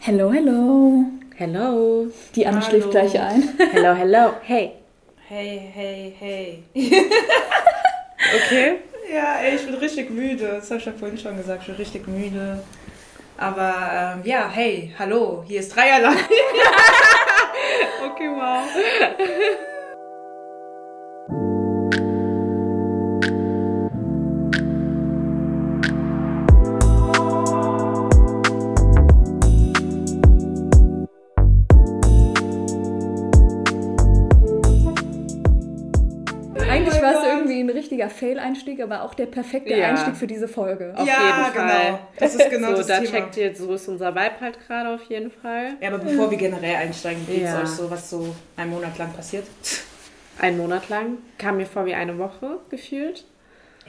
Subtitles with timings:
[0.00, 1.04] Hello, hello.
[1.36, 2.06] Hello.
[2.34, 2.66] Die Anne Hallo.
[2.68, 3.42] schläft gleich ein.
[3.72, 4.32] Hello, hello.
[4.42, 4.72] Hey.
[5.28, 6.62] Hey, hey, hey.
[8.34, 8.78] Okay.
[9.12, 10.46] Ja, ey, ich bin richtig müde.
[10.56, 12.62] Das habe ich ja vorhin schon gesagt, ich bin richtig müde.
[13.38, 16.14] Aber ähm, ja, hey, hallo, hier ist Dreierlei.
[18.04, 18.62] Okay, wow.
[37.96, 39.88] Richtiger Fail-Einstieg, aber auch der perfekte Ja.
[39.88, 40.92] Einstieg für diese Folge.
[40.96, 41.86] Auf ja, jeden Fall.
[41.88, 41.98] genau.
[42.18, 43.10] Das ist genau so, das da Thema.
[43.10, 45.74] checkt ihr, so ist unser Vibe halt gerade auf jeden Fall.
[45.80, 47.60] Ja, aber bevor wir generell einsteigen, wie Ja.
[47.60, 49.46] ist euch so, was so einen Monat lang passiert?
[50.38, 51.18] Ein Monat lang.
[51.38, 53.24] Kam mir vor wie eine Woche gefühlt.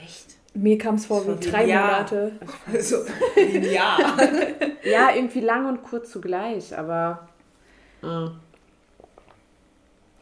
[0.02, 0.36] Echt?
[0.54, 1.82] Mir kam es vor wie drei ja.
[1.82, 2.32] Monate.
[2.72, 2.96] Also,
[3.70, 3.98] ja.
[4.84, 7.28] Ja, irgendwie lang und kurz zugleich, aber
[8.02, 8.28] äh,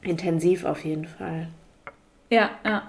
[0.09, 1.49] intensiv auf jeden Fall.
[2.31, 2.83] Ja, ja.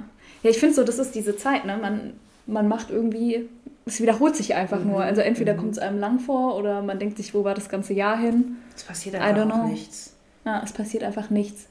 [0.48, 1.78] Ja, ich finde so, das ist diese Zeit, ne?
[1.78, 2.14] Man,
[2.46, 3.50] man macht irgendwie,
[3.86, 5.02] es wiederholt sich einfach nur.
[5.02, 7.92] Also entweder kommt es einem lang vor oder man denkt sich, wo war das ganze
[7.92, 8.56] Jahr hin?
[8.74, 10.16] Es passiert einfach nichts.
[10.46, 11.68] Ja, es passiert einfach nichts.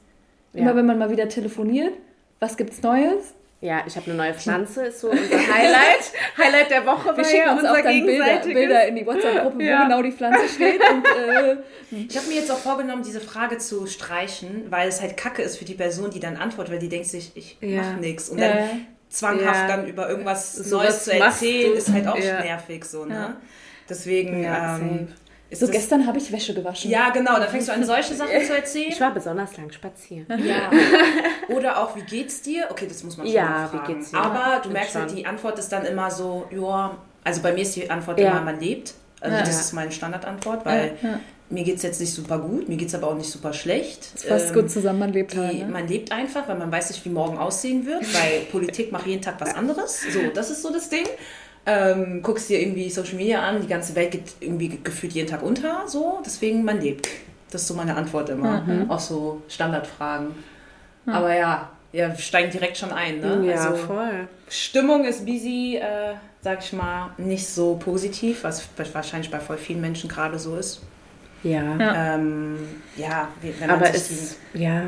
[0.53, 0.61] Ja.
[0.61, 1.93] Immer wenn man mal wieder telefoniert,
[2.39, 3.33] was gibt's Neues?
[3.59, 6.11] Ja, ich habe eine neue Pflanze, ist so unser Highlight.
[6.37, 8.37] Highlight der Woche Wir schicken uns auch dann Bilder.
[8.45, 9.79] Bilder in die WhatsApp-Gruppe, Ja.
[9.79, 10.79] wo genau die Pflanze steht.
[10.89, 11.57] Und, äh,
[12.09, 15.57] Ich habe mir jetzt auch vorgenommen, diese Frage zu streichen, weil es halt kacke ist
[15.57, 17.81] für die Person, die dann antwortet, weil die denkt sich, ich Ja.
[17.81, 18.29] mach nichts.
[18.29, 18.49] Und Ja.
[18.49, 19.75] dann zwanghaft Ja.
[19.77, 22.41] dann über irgendwas So Neues zu erzählen, ist halt auch Ja.
[22.41, 23.13] nervig so, ne?
[23.15, 23.37] Ja.
[23.89, 25.07] Deswegen Ja, ähm,
[25.51, 26.91] so das, gestern habe ich Wäsche gewaschen.
[26.91, 28.89] Ja, genau, da fängst du an, solche Sachen zu erzählen.
[28.89, 30.25] Ich war besonders lang spazieren.
[30.45, 30.69] Ja.
[31.55, 32.67] Oder auch, wie geht's dir?
[32.69, 33.93] Okay, das muss man schon Ja, mal wie fragen.
[33.95, 34.17] geht's dir?
[34.19, 37.61] Aber du Ja, merkst halt, die Antwort ist dann immer so, ja, also bei mir
[37.61, 38.31] ist die Antwort Ja.
[38.31, 38.93] immer, man lebt.
[39.21, 39.43] Also Ja.
[39.43, 41.19] das ist meine Standardantwort, weil ja.
[41.49, 44.09] mir geht's jetzt nicht super gut, mir geht's aber auch nicht super schlecht.
[44.13, 45.57] Das fasst Ähm, gut zusammen, man lebt die, halt.
[45.59, 45.65] Ne?
[45.65, 49.21] Man lebt einfach, weil man weiß nicht, wie morgen aussehen wird, weil Politik macht jeden
[49.21, 50.01] Tag was anderes.
[50.11, 51.05] So, das ist so das Ding.
[51.69, 55.29] Ähm, guckst dir irgendwie Social Media an, die ganze Welt geht irgendwie ge- gefühlt jeden
[55.29, 57.09] Tag unter, so, deswegen man lebt.
[57.51, 58.61] Das ist so meine Antwort immer.
[58.61, 58.89] Mhm.
[58.89, 60.27] Auch so Standardfragen.
[61.05, 63.43] Aber ja, ja, wir steigen direkt schon ein, ne?
[63.45, 64.27] Ja, also, voll.
[64.49, 69.81] Stimmung ist busy, äh, sag ich mal, nicht so positiv, was wahrscheinlich bei voll vielen
[69.81, 70.81] Menschen gerade so ist.
[71.43, 71.75] Ja.
[71.77, 72.15] Ja.
[72.15, 72.57] Ähm,
[72.97, 74.83] ja, wenn man Aber es, ja,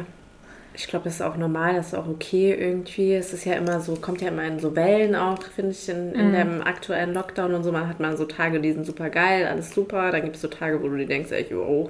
[0.80, 3.14] ich glaube, das ist auch normal, das ist auch okay irgendwie.
[3.14, 6.14] Es ist ja immer so, kommt ja immer in so Wellen auch, finde ich, in,
[6.14, 7.72] in dem aktuellen Lockdown und so.
[7.74, 10.12] Man hat mal so Tage, die sind super geil, alles super.
[10.12, 11.90] Dann gibt es so Tage, wo du dir denkst, ey, oh,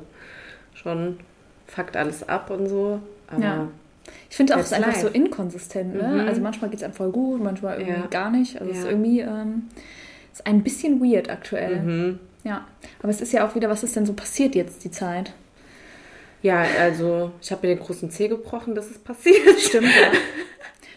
[0.74, 1.20] schon
[1.68, 3.00] fuckt alles ab und so.
[3.28, 3.68] Aber Ja.
[4.28, 5.94] Ich finde auch, es ist einfach so inkonsistent.
[5.94, 6.08] Ne?
[6.24, 6.28] Mhm.
[6.28, 8.08] Also manchmal geht es einem voll gut, manchmal irgendwie Ja.
[8.08, 8.60] gar nicht.
[8.60, 8.90] Also es ist Ja.
[8.90, 9.64] irgendwie ähm,
[10.34, 11.76] ist ein bisschen weird aktuell.
[11.82, 12.20] mhm.
[12.44, 12.66] Ja.
[13.04, 15.34] Aber es ist ja auch wieder, was ist denn so passiert jetzt die Zeit?
[16.42, 19.60] Ja, also ich habe mir den großen Zeh gebrochen, das ist passiert.
[19.60, 20.12] Stimmt, ja.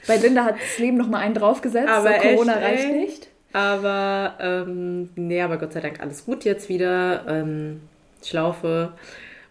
[0.06, 1.88] Bei Linda hat das Leben nochmal einen draufgesetzt.
[1.88, 3.28] Aber so, Corona echt, reicht nicht.
[3.52, 7.24] Aber ähm, nee, aber Gott sei Dank alles gut jetzt wieder.
[7.28, 7.82] Ähm,
[8.22, 8.92] ich laufe,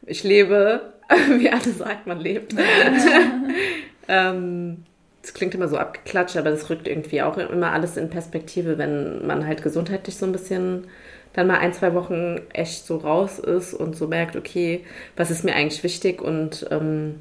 [0.06, 0.94] ich lebe,
[1.38, 2.56] wie alle sagt, man lebt.
[4.08, 4.84] ähm,
[5.22, 9.26] das klingt immer so abgeklatscht, aber das rückt irgendwie auch immer alles in Perspektive, wenn
[9.26, 10.88] man halt gesundheitlich so ein bisschen
[11.34, 14.84] dann mal ein, zwei Wochen echt so raus ist und so merkt, okay,
[15.16, 17.16] was ist mir eigentlich wichtig und ähm,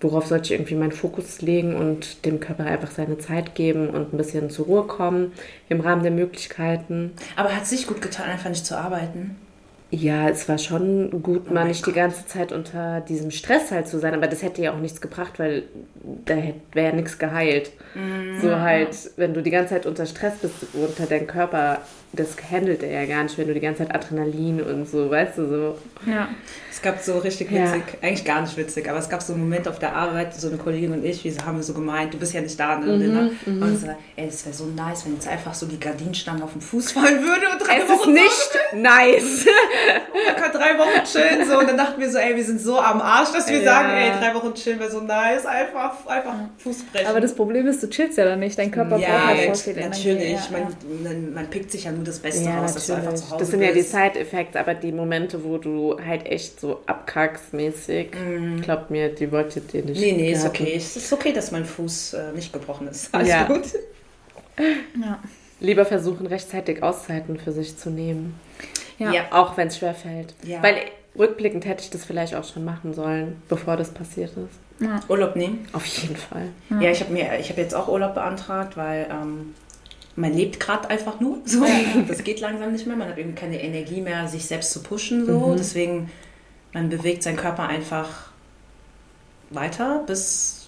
[0.00, 4.12] worauf sollte ich irgendwie meinen Fokus legen und dem Körper einfach seine Zeit geben und
[4.12, 5.32] ein bisschen zur Ruhe kommen
[5.68, 7.12] im Rahmen der Möglichkeiten.
[7.36, 9.36] Aber hat es sich gut getan, einfach nicht zu arbeiten?
[9.90, 13.86] Ja, es war schon gut, Oh mal nicht die ganze Zeit unter diesem Stress halt
[13.86, 15.64] zu sein, aber das hätte ja auch nichts gebracht, weil
[16.24, 16.36] da
[16.72, 17.70] wäre ja nichts geheilt.
[17.94, 18.40] Mhm.
[18.40, 21.78] So halt, wenn du die ganze Zeit unter Stress bist, unter deinem Körper,
[22.16, 25.38] das handelt er ja gar nicht, wenn du die ganze Zeit Adrenalin und so, weißt
[25.38, 25.78] du, so.
[26.10, 26.28] Ja.
[26.70, 27.66] Es gab so richtig Ja.
[27.72, 30.48] witzig, eigentlich gar nicht witzig, aber es gab so einen Moment auf der Arbeit, so
[30.48, 33.28] eine Kollegin und ich, wir haben so gemeint, du bist ja nicht da, ne, Linda?
[33.46, 33.86] Mhm, Und so,
[34.16, 37.20] ey, es wäre so nice, wenn jetzt einfach so die Gardinenstange auf den Fuß fallen
[37.22, 39.46] würde und drei Es ist Wochen nicht nice.
[40.26, 42.78] Man kann drei Wochen chillen so und dann dachten wir so, ey, wir sind so
[42.78, 43.64] am Arsch, dass wir Ja.
[43.64, 47.06] sagen, ey, drei Wochen chillen wäre so nice, einfach, einfach Fuß brechen.
[47.06, 48.58] Aber das Problem ist, du chillst ja dann nicht.
[48.58, 50.08] Dein Körper ja, braucht halt voll viel Energie.
[50.12, 50.68] natürlich, Ja, man, ja.
[51.10, 53.36] Man, man pickt sich ja nur das Beste Ja, raus, dass du einfach zu Hause
[53.38, 53.90] Das sind ja die bist.
[53.92, 58.08] Side-Effects, aber die Momente, wo du halt echt so abkackst mäßig,
[58.62, 59.96] glaubt mir, die wolltet ihr nicht.
[60.00, 60.02] Mhm.
[60.06, 60.74] Nee, nee, ist okay.
[60.76, 63.14] Es ist okay, dass mein Fuß äh, nicht gebrochen ist.
[63.14, 63.44] Alles Ja.
[63.44, 63.64] gut.
[65.00, 65.18] Ja.
[65.60, 68.34] Lieber versuchen, rechtzeitig Auszeiten für sich zu nehmen.
[68.98, 69.12] Ja.
[69.12, 69.22] Ja.
[69.30, 70.34] Auch wenn es schwer fällt.
[70.44, 70.62] Ja.
[70.62, 70.76] Weil
[71.18, 74.90] rückblickend hätte ich das vielleicht auch schon machen sollen, bevor das passiert ist.
[75.08, 75.66] Urlaub nehmen.
[75.72, 76.48] Auf jeden Fall.
[76.80, 79.54] Ja, ich habe mir, ich habe jetzt auch Urlaub beantragt, weil ähm,
[80.16, 81.38] man lebt gerade einfach nur.
[81.44, 81.64] So.
[82.08, 82.96] Das geht langsam nicht mehr.
[82.96, 85.26] Man hat irgendwie keine Energie mehr, sich selbst zu pushen.
[85.26, 85.38] So.
[85.48, 85.56] Mhm.
[85.56, 86.10] Deswegen,
[86.72, 88.28] man bewegt seinen Körper einfach
[89.50, 90.66] weiter, bis,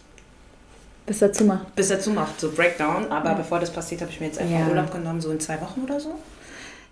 [1.06, 1.74] Bis dazu macht.
[1.74, 3.10] bis er zumacht, so Breakdown.
[3.10, 4.66] Aber bevor das passiert, habe ich mir jetzt einfach Ja.
[4.68, 6.14] Urlaub genommen, so in zwei Wochen oder so.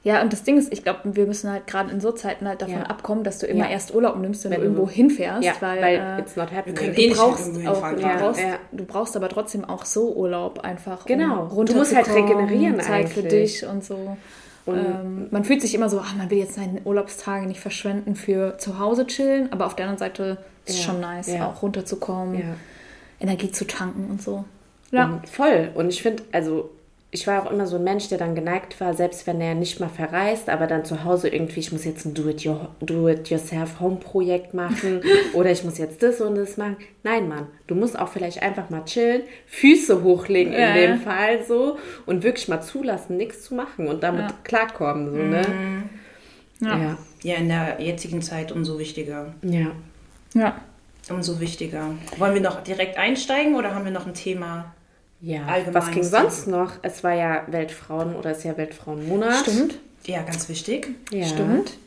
[0.05, 2.61] Ja, und das Ding ist, ich glaube, wir müssen halt gerade in so Zeiten halt
[2.61, 2.83] davon Ja.
[2.85, 3.71] abkommen, dass du immer Ja.
[3.71, 6.53] erst Urlaub nimmst, wenn, Wenn du du- irgendwo hinfährst, Ja, weil, weil, äh, it's not
[6.53, 6.75] happening.
[6.77, 8.59] du eh nicht brauchst irgendwo auch, hinfahren, du, brauchst, Ja.
[8.71, 11.06] du brauchst aber trotzdem auch so Urlaub einfach.
[11.06, 11.45] Genau.
[11.51, 13.61] Um Du musst halt runterzukommen, regenerieren Zeit für eigentlich.
[13.61, 14.17] dich und so.
[14.67, 18.15] Und- ähm, man fühlt sich immer so, ach, man will jetzt seine Urlaubstage nicht verschwenden
[18.15, 20.37] für zu Hause chillen, aber auf der anderen Seite
[20.67, 21.47] ist es Ja, schon nice, ja.
[21.49, 22.45] auch runterzukommen, ja.
[23.21, 24.45] Energie zu tanken und so.
[24.91, 25.06] Ja.
[25.06, 25.71] Und voll.
[25.75, 26.71] Und ich finde, also
[27.15, 29.79] ich war auch immer so ein Mensch, der dann geneigt war, selbst wenn er nicht
[29.79, 35.01] mal verreist, aber dann zu Hause irgendwie, ich muss jetzt ein Do-it-yourself-Home-Projekt machen
[35.33, 36.77] oder ich muss jetzt das und das machen.
[37.05, 40.75] Nein, Mann, du musst auch vielleicht einfach mal chillen, Füße hochlegen Ja.
[40.75, 44.37] in dem Fall so und wirklich mal zulassen, nichts zu machen und damit Ja.
[44.43, 45.11] klarkommen.
[45.11, 45.43] So, ne?
[46.61, 46.79] Ja.
[46.79, 46.99] Ja.
[47.23, 49.35] Ja, in der jetzigen Zeit umso wichtiger.
[49.43, 49.71] ja.
[50.35, 50.57] ja.
[51.11, 51.91] Umso wichtiger.
[52.17, 54.73] Wollen wir noch direkt einsteigen oder haben wir noch ein Thema?
[55.25, 56.73] Ja, Allgemein was ging sonst noch?
[56.82, 59.37] Es war ja Weltfrauen oder ist ja Weltfrauenmonat.
[59.37, 59.79] Stimmt.
[60.05, 60.88] Ja, ganz wichtig.
[61.11, 61.25] Ja.
[61.26, 61.79] Stimmt.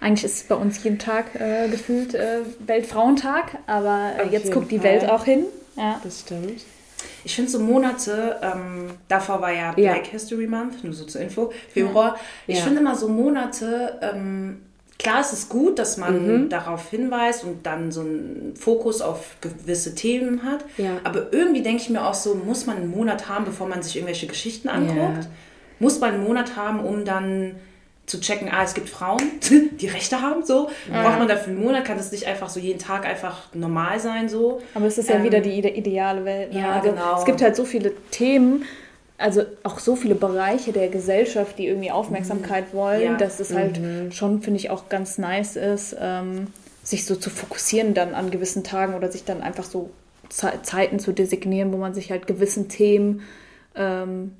[0.00, 4.70] Eigentlich ist es bei uns jeden Tag äh, gefühlt äh, Weltfrauentag, aber äh, jetzt guckt
[4.72, 5.00] die Fall.
[5.00, 5.44] Welt auch hin.
[5.76, 6.00] Ja.
[6.02, 6.62] Das stimmt.
[7.24, 9.92] Ich finde so Monate, ähm, davor war ja Ja.
[9.92, 12.16] Black History Month, nur so zur Info, Februar.
[12.46, 12.64] Ich Ja.
[12.64, 14.62] finde immer so Monate, ähm,
[14.98, 16.48] klar es ist gut, dass man Mhm.
[16.48, 20.64] darauf hinweist und dann so einen Fokus auf gewisse Themen hat.
[20.78, 20.98] Ja.
[21.04, 23.96] Aber irgendwie denke ich mir auch so, muss man einen Monat haben, bevor man sich
[23.96, 24.96] irgendwelche Geschichten anguckt?
[25.24, 25.30] Ja.
[25.78, 27.56] Muss man einen Monat haben, um dann
[28.06, 29.20] zu checken, ah, es gibt Frauen,
[29.80, 30.70] die Rechte haben, so.
[30.90, 31.84] Braucht man dafür einen Monat?
[31.84, 34.62] Kann das nicht einfach so jeden Tag einfach normal sein, so?
[34.74, 36.54] Aber es ist ja Ähm, wieder die ide ideale Welt.
[36.54, 36.60] Ne?
[36.60, 37.18] ja, also, genau.
[37.18, 38.64] Es gibt halt so viele Themen,
[39.18, 43.16] also auch so viele Bereiche der Gesellschaft, die irgendwie Aufmerksamkeit wollen, Ja.
[43.16, 43.80] dass es halt
[44.12, 46.48] schon, finde ich, auch ganz nice ist, ähm,
[46.82, 49.90] sich so zu fokussieren dann an gewissen Tagen oder sich dann einfach so
[50.28, 53.22] Ze Zeiten zu designieren, wo man sich halt gewissen Themen
[53.76, 54.32] ähm,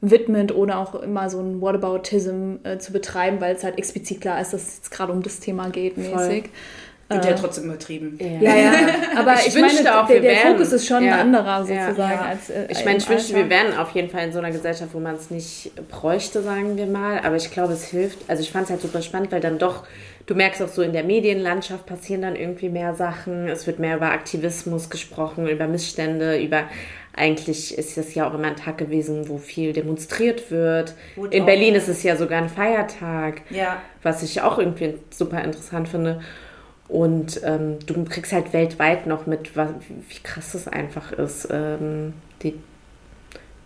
[0.00, 4.40] widmet, ohne auch immer so ein Whataboutism äh, zu betreiben, weil es halt explizit klar
[4.40, 6.50] ist, dass es jetzt gerade um das Thema geht, mäßig.
[7.10, 8.18] Wird ja trotzdem übertrieben.
[8.40, 8.72] Ja, ja,
[9.18, 11.20] aber ich, Ich meine, wünschte auch, der, wir der wären- Fokus ist schon ja, ein
[11.20, 12.22] anderer ja, sozusagen ja.
[12.22, 14.50] als äh, Ich meine, ich im wünschte, wir wären auf jeden Fall in so einer
[14.52, 17.20] Gesellschaft, wo man es nicht bräuchte, sagen wir mal.
[17.24, 18.18] Aber ich glaube, es hilft.
[18.28, 19.84] Also ich fand es halt super spannend, weil dann doch,
[20.26, 23.48] du merkst auch so in der Medienlandschaft passieren dann irgendwie mehr Sachen.
[23.48, 26.64] Es wird mehr über Aktivismus gesprochen, über Missstände, über
[27.16, 30.94] eigentlich ist es ja auch immer ein Tag gewesen, wo viel demonstriert wird.
[31.16, 31.80] Wurde In Berlin ja.
[31.80, 36.20] ist es ja sogar ein Feiertag Ja, was ich auch irgendwie super interessant finde.
[36.90, 39.70] Und ähm, du kriegst halt weltweit noch mit, was,
[40.08, 41.48] wie krass das einfach ist.
[41.50, 42.54] Ähm, die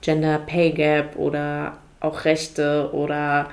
[0.03, 3.49] Gender Pay Gap oder auch Rechte oder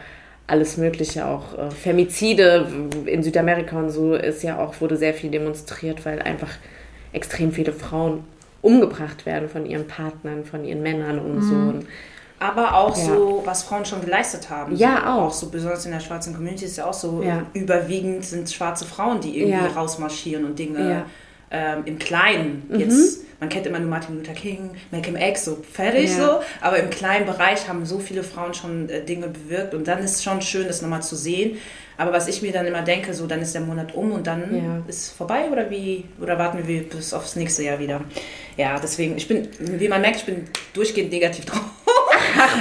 [0.45, 2.67] alles Mögliche, auch äh, Femizide
[3.05, 6.49] in Südamerika und so ist ja auch, wurde sehr viel demonstriert, weil einfach
[7.13, 8.25] extrem viele Frauen
[8.61, 11.55] umgebracht werden von ihren Partnern, von ihren Männern und so.
[11.55, 11.85] Und
[12.41, 13.05] aber auch Ja.
[13.05, 14.75] so, was Frauen schon geleistet haben.
[14.75, 15.21] Ja, so, auch.
[15.27, 17.43] Auch so, besonders in der schwarzen Community ist ja auch so, Ja.
[17.53, 19.71] überwiegend sind schwarze Frauen, die irgendwie Ja.
[19.79, 21.05] rausmarschieren und Dinge Ja.
[21.53, 22.79] ähm, im Kleinen Mhm.
[22.79, 26.89] jetzt, man kennt immer nur Martin Luther King, Malcolm X, so fertig so, aber im
[26.89, 30.41] kleinen Bereich haben so viele Frauen schon äh, Dinge bewirkt und dann ist es schon
[30.41, 31.57] schön, das nochmal zu sehen.
[32.01, 34.41] Aber was ich mir dann immer denke, so dann ist der Monat um und dann
[34.55, 34.81] Ja.
[34.87, 38.01] ist vorbei oder wie, oder warten wir bis aufs nächste Jahr wieder?
[38.57, 41.61] Ja, deswegen, ich bin, wie man merkt, ich bin durchgehend negativ drauf.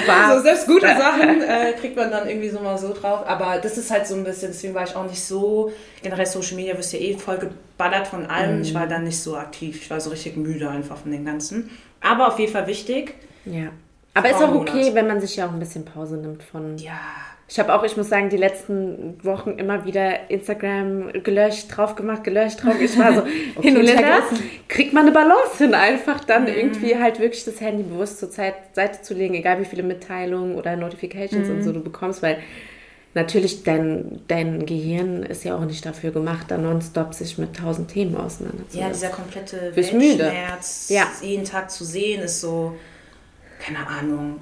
[0.06, 0.36] was?
[0.36, 3.26] So, selbst gute Sachen äh, kriegt man dann irgendwie so mal so drauf.
[3.26, 5.72] Aber das ist halt so ein bisschen, deswegen war ich auch nicht so,
[6.02, 8.60] generell Social Media wirst ja eh voll geballert von allem.
[8.60, 9.80] Ich war dann nicht so aktiv.
[9.82, 11.70] Ich war so richtig müde einfach von dem Ganzen.
[12.02, 13.14] Aber auf jeden Fall wichtig.
[13.46, 13.68] Ja.
[14.12, 16.76] Aber ist auch okay, wenn man sich ja auch ein bisschen Pause nimmt von.
[16.78, 16.98] Ja.
[17.52, 22.22] Ich habe auch, ich muss sagen, die letzten Wochen immer wieder Instagram gelöscht, drauf gemacht,
[22.22, 22.76] gelöscht, drauf.
[22.80, 23.20] Ich war so,
[23.56, 24.22] okay, Hin und her
[24.68, 28.54] kriegt man eine Balance hin, einfach dann irgendwie halt wirklich das Handy bewusst zur Zeit,
[28.74, 32.38] Seite zu legen, egal wie viele Mitteilungen oder Notifications und so du bekommst, weil
[33.14, 37.90] natürlich dein, dein Gehirn ist ja auch nicht dafür gemacht, da nonstop sich mit tausend
[37.90, 38.92] Themen Ja, auseinanderzusetzen.
[38.92, 39.72] dieser komplette.
[39.74, 41.08] Weltschmerz, Ja.
[41.20, 42.76] jeden Tag zu sehen, ist so,
[43.58, 44.36] keine Ahnung,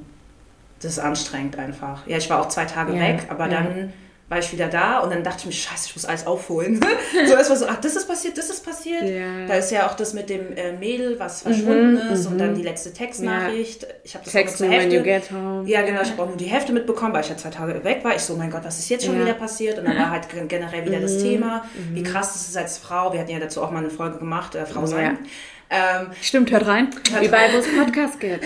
[0.81, 2.07] das ist anstrengend einfach.
[2.07, 3.55] Ja, ich war auch zwei Tage Ja, weg, aber ja.
[3.63, 3.93] dann
[4.31, 6.79] war ich wieder da und dann dachte ich mir, scheiße, ich muss alles aufholen.
[7.27, 9.03] so erstmal so, ach, das ist passiert, das ist passiert.
[9.09, 9.47] Ja.
[9.49, 12.39] Da ist ja auch das mit dem äh, Mädel, was verschwunden Mhm, ist und mhm.
[12.39, 13.87] dann die letzte Textnachricht.
[14.05, 15.31] Ich habe das Text nur when zur you Hälfte.
[15.31, 15.67] get home.
[15.67, 18.05] Ja, genau, ich habe auch nur die Hälfte mitbekommen, weil ich ja zwei Tage weg
[18.05, 18.15] war.
[18.15, 19.23] Ich so, mein Gott, was ist jetzt schon Ja.
[19.25, 19.79] wieder passiert?
[19.79, 21.03] Und dann war halt gen- generell wieder Mhm.
[21.03, 23.15] das Thema, wie krass es ist als Frau.
[23.15, 25.17] Wir hatten ja dazu auch mal eine Folge gemacht, äh, Frau sein.
[25.71, 26.89] Ähm, Stimmt, hört rein.
[27.23, 28.45] Überall, wo es Podcasts gibt.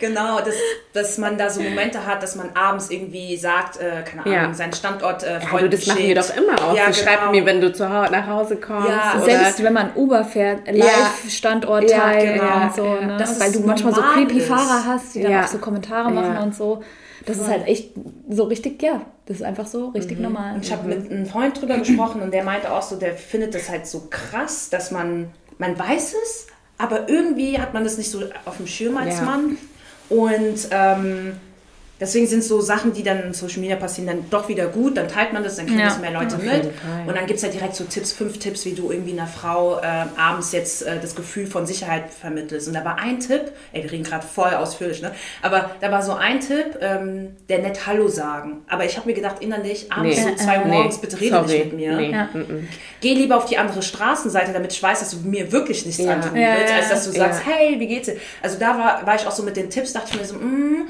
[0.00, 0.54] Genau, dass,
[0.92, 4.54] dass man da so Momente hat, dass man abends irgendwie sagt, äh, keine Ahnung, Ja.
[4.54, 6.76] seinen Standort äh, Ja, du, Freunden das machen wir doch immer auch.
[6.76, 7.30] Ja, du schreibst genau.
[7.32, 8.88] mir, wenn du zu Hause, nach Hause kommst.
[8.88, 12.62] Ja, oder Selbst wenn man Uber fährt, Live-Standort Ja, teilen genau.
[12.64, 13.16] und so, Ja, ne?
[13.16, 14.48] dass weil du manchmal so creepy ist.
[14.48, 15.44] Fahrer hast, die dann Ja.
[15.44, 16.42] auch so Kommentare machen Ja.
[16.42, 16.82] und so.
[17.24, 17.90] Das ist halt echt
[18.28, 20.54] so richtig, ja, das ist einfach so richtig normal.
[20.54, 23.52] Und ich habe mit einem Freund drüber gesprochen und der meinte auch so, der findet
[23.54, 26.46] das halt so krass, dass man, man weiß es,
[26.78, 29.24] aber irgendwie hat man das nicht so auf dem Schirm als Ja.
[29.24, 29.58] Mann.
[30.08, 31.36] Und ähm,
[32.00, 34.96] deswegen sind so Sachen, die dann in Social Media passieren, dann doch wieder gut.
[34.96, 36.46] Dann teilt man das, dann kriegen Ja, das mehr Leute mit.
[36.46, 36.70] Fall.
[37.06, 39.78] Und dann gibt es halt direkt so Tipps, fünf Tipps, wie du irgendwie einer Frau
[39.80, 39.84] äh,
[40.16, 42.68] abends jetzt äh, das Gefühl von Sicherheit vermittelst.
[42.68, 45.12] Und da war ein Tipp, ey, wir reden gerade voll ausführlich, ne?
[45.42, 48.62] Aber da war so ein Tipp, ähm, der nett Hallo sagen.
[48.68, 50.22] Aber ich habe mir gedacht, innerlich, abends Nee.
[50.36, 51.46] so zwei Uhr Nee, morgens, bitte rede sorry.
[51.52, 51.96] nicht mit mir.
[51.96, 52.10] Nee.
[52.12, 52.28] Ja.
[52.34, 52.64] mm-mm.
[53.00, 56.12] Geh lieber auf die andere Straßenseite, damit ich weiß, dass du mir wirklich nichts Ja.
[56.14, 58.16] antun Ja, willst, ja, als dass du sagst, hey, wie geht's dir?
[58.42, 60.88] Also da war, war ich auch so mit den Tipps, dachte ich mir so, mm,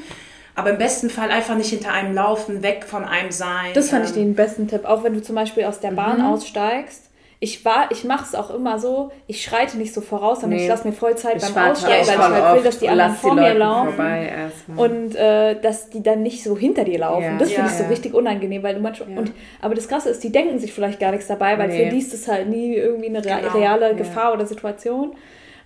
[0.57, 3.73] aber im besten Fall einfach nicht hinter einem laufen, weg von einem sein.
[3.75, 4.85] Das fand ich ähm, den besten Tipp.
[4.85, 6.27] Auch wenn du zum Beispiel aus der Bahn Mhm.
[6.27, 7.03] aussteigst.
[7.39, 10.63] Ich war, ich mache es auch immer so, ich schreite nicht so voraus, sondern Nee.
[10.65, 12.91] ich lasse mir voll Zeit Ich beim Aussteigen, weil ich halt will, dass die und
[12.93, 13.89] anderen vor die mir laufen.
[13.93, 14.33] vorbei.
[14.77, 17.23] Und äh, dass die dann nicht so hinter dir laufen.
[17.25, 17.37] Ja.
[17.39, 17.85] Das finde ich Ja.
[17.85, 19.11] so richtig unangenehm, weil du manchmal.
[19.11, 19.19] Ja.
[19.19, 21.85] Und, aber das Krasse ist, die denken sich vielleicht gar nichts dabei, weil Nee.
[21.85, 23.37] für die ist es halt nie irgendwie eine Genau.
[23.55, 23.93] reale Ja.
[23.93, 25.15] Gefahr oder Situation.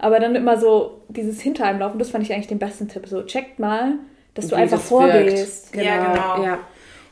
[0.01, 3.07] Aber dann immer so dieses hinter einem laufen, das fand ich eigentlich den besten Tipp.
[3.07, 3.93] So, checkt mal,
[4.35, 5.75] dass du einfach das vorgehst.
[5.75, 5.87] wirkt.
[5.87, 6.45] Ja, genau.
[6.45, 6.59] Ja.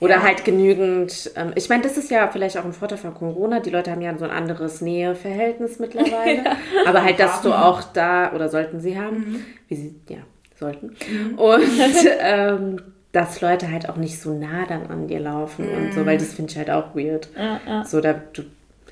[0.00, 0.22] Oder Ja.
[0.22, 3.58] halt genügend, ähm, ich meine, das ist ja vielleicht auch ein Vorteil von Corona.
[3.58, 6.44] Die Leute haben ja so ein anderes Näheverhältnis mittlerweile.
[6.86, 10.18] Aber halt, dass du auch da, oder sollten sie haben, wie sie, ja,
[10.58, 10.94] sollten.
[11.36, 11.62] Und
[12.20, 16.18] ähm, dass Leute halt auch nicht so nah dann an dir laufen und so, weil
[16.18, 17.28] das finde ich halt auch weird.
[17.36, 17.84] Ja, ja.
[17.84, 18.42] So, da, du,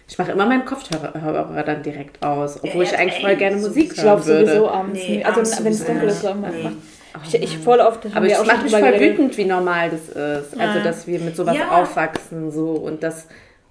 [0.09, 3.57] ich mache immer meinen Kopfhörer Hörer dann direkt aus, obwohl Ja, ich eigentlich voll gerne
[3.59, 4.47] Musik Ich hören laufe würde.
[4.47, 5.01] sowieso abends.
[5.07, 5.25] Nee, nie.
[5.25, 6.33] also abends wenn es dunkel ist, nicht.
[6.33, 6.71] so mach- Nee.
[7.19, 10.09] Mach- ich, ich voll oft haben Aber es macht mich voll wütend, wie normal das
[10.09, 10.59] ist.
[10.61, 11.71] Also, dass wir mit sowas Ja.
[11.83, 13.27] aufwachsen so und das.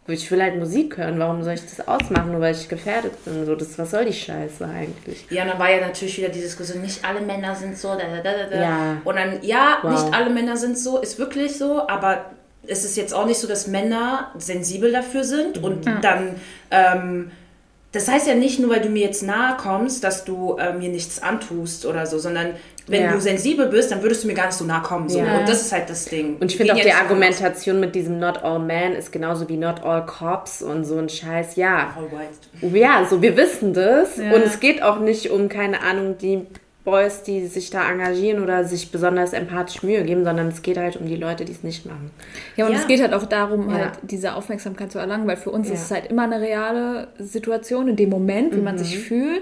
[0.08, 3.44] Ich will halt Musik hören, warum soll ich das ausmachen, nur weil ich gefährdet bin?
[3.48, 5.26] So, das, was soll die Scheiße eigentlich?
[5.32, 7.98] Ja, und dann war ja natürlich wieder die Diskussion, nicht alle Männer sind so, da,
[7.98, 8.62] da, da, da.
[8.62, 8.98] Ja.
[9.04, 9.92] Und dann, ja, Wow.
[9.94, 12.26] nicht alle Männer sind so, ist wirklich so, aber
[12.68, 16.36] es ist jetzt auch nicht so, dass Männer sensibel dafür sind und dann,
[16.70, 17.32] ähm,
[17.92, 20.90] das heißt ja nicht nur, weil du mir jetzt nahe kommst, dass du äh, mir
[20.90, 22.52] nichts antust oder so, sondern
[22.88, 23.12] wenn Ja.
[23.14, 25.10] du sensibel bist, dann würdest du mir gar nicht so nahe kommen.
[25.10, 25.20] So.
[25.20, 25.40] Ja.
[25.40, 26.38] Und das ist halt das Ding.
[26.40, 29.84] Und ich finde auch die Argumentation mit diesem Not all men ist genauso wie Not
[29.84, 31.56] all cops und so ein Scheiß.
[31.56, 31.96] Ja,
[32.62, 34.18] ja, so wir wissen das.
[34.18, 34.34] Ja.
[34.34, 36.42] Und es geht auch nicht um, keine Ahnung, die
[36.84, 40.98] Boys, die sich da engagieren oder sich besonders empathisch Mühe geben, sondern es geht halt
[40.98, 42.12] um die Leute, die es nicht machen.
[42.56, 42.78] Ja, und Ja.
[42.78, 43.76] es geht halt auch darum, Ja.
[43.78, 45.74] halt diese Aufmerksamkeit zu erlangen, weil für uns Ja.
[45.74, 48.80] ist es halt immer eine reale Situation in dem Moment, wie man Mhm.
[48.80, 49.42] sich fühlt.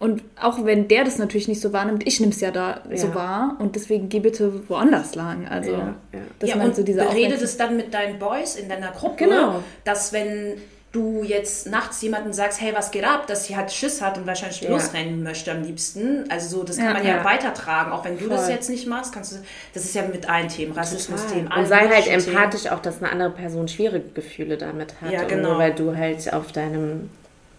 [0.00, 3.08] Und auch wenn der das natürlich nicht so wahrnimmt, ich nehme es ja da so
[3.08, 3.14] Ja.
[3.16, 5.48] wahr und deswegen geh bitte woanders lang.
[5.48, 5.78] Also, Ja,
[6.12, 6.18] ja.
[6.38, 9.24] dass ja, man und so diese Aufmerksam- das dann mit deinen Boys in deiner Gruppe,
[9.24, 9.62] Genau.
[9.84, 10.54] dass wenn
[10.92, 14.26] du jetzt nachts jemanden sagst, hey, was geht ab, dass sie halt Schiss hat und
[14.26, 14.70] wahrscheinlich Ja.
[14.70, 16.24] losrennen möchte am liebsten.
[16.30, 16.92] Also so, das kann Ja.
[16.94, 17.24] man ja, Ja.
[17.24, 18.52] weitertragen, auch wenn du das Voll.
[18.54, 19.36] jetzt nicht machst, kannst du,
[19.74, 22.24] das ist ja mit allen Themen, Rassismus-Themen, Und sei halt Themen.
[22.26, 25.12] empathisch auch, dass eine andere Person schwierige Gefühle damit hat.
[25.12, 25.50] Ja, Und genau.
[25.50, 27.10] nur weil du halt auf deinem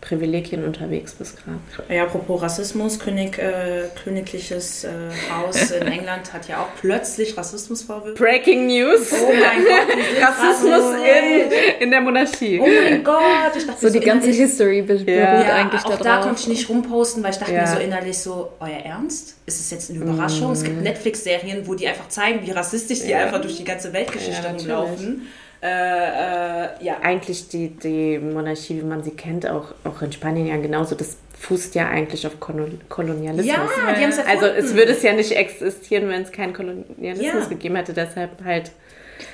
[0.01, 1.59] Privilegien unterwegs bist gerade.
[1.93, 4.89] Ja, apropos Rassismus, König, äh, königliches äh,
[5.29, 8.15] Haus in England hat ja auch plötzlich Rassismusvorwürfe.
[8.17, 9.11] Breaking News.
[9.11, 11.41] Oh mein Gott, Rassismus gerade
[11.77, 12.59] in, in der Monarchie.
[12.61, 13.19] Oh mein Gott,
[13.57, 16.39] ich dachte So die ganze innerlich- History be- beruht Ja, eigentlich auch da da konnte
[16.41, 17.61] ich nicht rumposten, weil ich dachte Ja.
[17.61, 19.35] mir so innerlich so, euer Ernst?
[19.45, 20.51] Ist es jetzt eine Überraschung?
[20.53, 23.09] Es gibt Netflix-Serien, wo die einfach zeigen, wie rassistisch die Mhm.
[23.11, 23.17] Ja.
[23.25, 25.17] einfach durch die ganze Weltgeschichte Ja, natürlich.
[25.61, 26.97] Äh, äh, ja.
[27.01, 31.17] Eigentlich die, die Monarchie, wie man sie kennt, auch, auch in Spanien ja genauso, das
[31.37, 33.45] fußt ja eigentlich auf Kolon Kolonialismus.
[33.45, 37.43] Ja, die haben es Also es würde es ja nicht existieren, wenn es keinen Kolonialismus
[37.43, 37.49] Ja.
[37.49, 37.93] gegeben hätte.
[37.93, 38.71] Deshalb halt.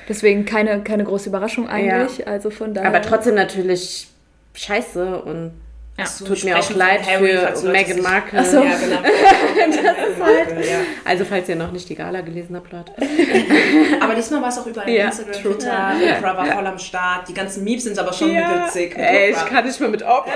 [0.09, 2.27] Deswegen keine, keine große Überraschung eigentlich.
[2.27, 2.89] Also von daher.
[2.89, 4.07] Aber trotzdem natürlich
[4.53, 5.51] scheiße und
[5.97, 6.03] Ja.
[6.03, 8.43] es So, tut mir auch leid für Meghan Markle.
[8.43, 8.57] So.
[8.63, 8.97] Ja, genau.
[10.25, 10.65] halt.
[10.65, 10.77] ja.
[11.05, 12.91] Also falls ihr noch nicht die Gala gelesen habt, Leute.
[14.01, 14.89] Aber diesmal war es auch überall.
[14.89, 15.57] Ja, Instagram, true.
[15.57, 17.29] Twitter, Oprah war voll am Start.
[17.29, 18.97] Die ganzen Memes sind aber schon witzig.
[18.97, 19.47] Ey, ich Oprah.
[19.49, 20.25] kann nicht mehr mit Oprah.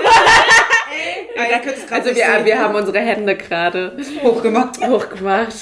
[1.38, 1.44] Ah,
[1.94, 2.44] Also wir, sehen.
[2.44, 4.80] wir haben unsere Hände gerade hochgemacht.
[4.84, 5.54] hochgemacht.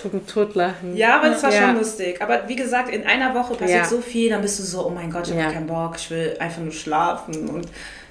[0.00, 0.96] Zum Totlachen.
[0.96, 1.62] Ja, aber das war Ja.
[1.62, 2.22] schon lustig.
[2.22, 3.84] Aber wie gesagt, in einer Woche passiert Ja.
[3.84, 5.50] so viel, dann bist du so, oh mein Gott, ich habe Ja.
[5.50, 7.66] keinen Bock, ich will einfach nur schlafen und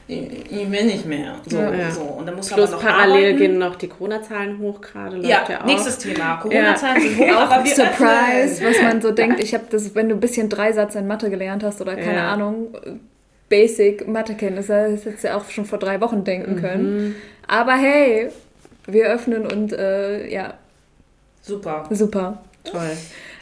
[0.08, 1.36] ich, will nicht mehr.
[1.48, 1.90] So, Ja.
[1.92, 2.02] so.
[2.02, 3.38] Und dann musst du Plus aber noch parallel arbeiten.
[3.38, 5.16] gehen noch die Corona-Zahlen hoch gerade.
[5.18, 5.66] läuft Ja, ja auch.
[5.66, 6.38] nächstes Thema.
[6.38, 8.70] Corona-Zahlen sind hoch, aber wir Surprise, öffnen.
[8.70, 9.42] was man so denkt.
[9.42, 12.32] Ich habe das, wenn du ein bisschen Dreisatz in Mathe gelernt hast oder keine Ja.
[12.34, 12.76] Ahnung,
[13.50, 17.16] Basic Mathekenntnisse, das hättest du ja auch schon vor drei Wochen denken können.
[17.48, 18.30] Aber hey,
[18.88, 20.56] wir öffnen und äh, ja,
[21.42, 21.86] Super.
[21.92, 22.42] Super.
[22.64, 22.92] Toll.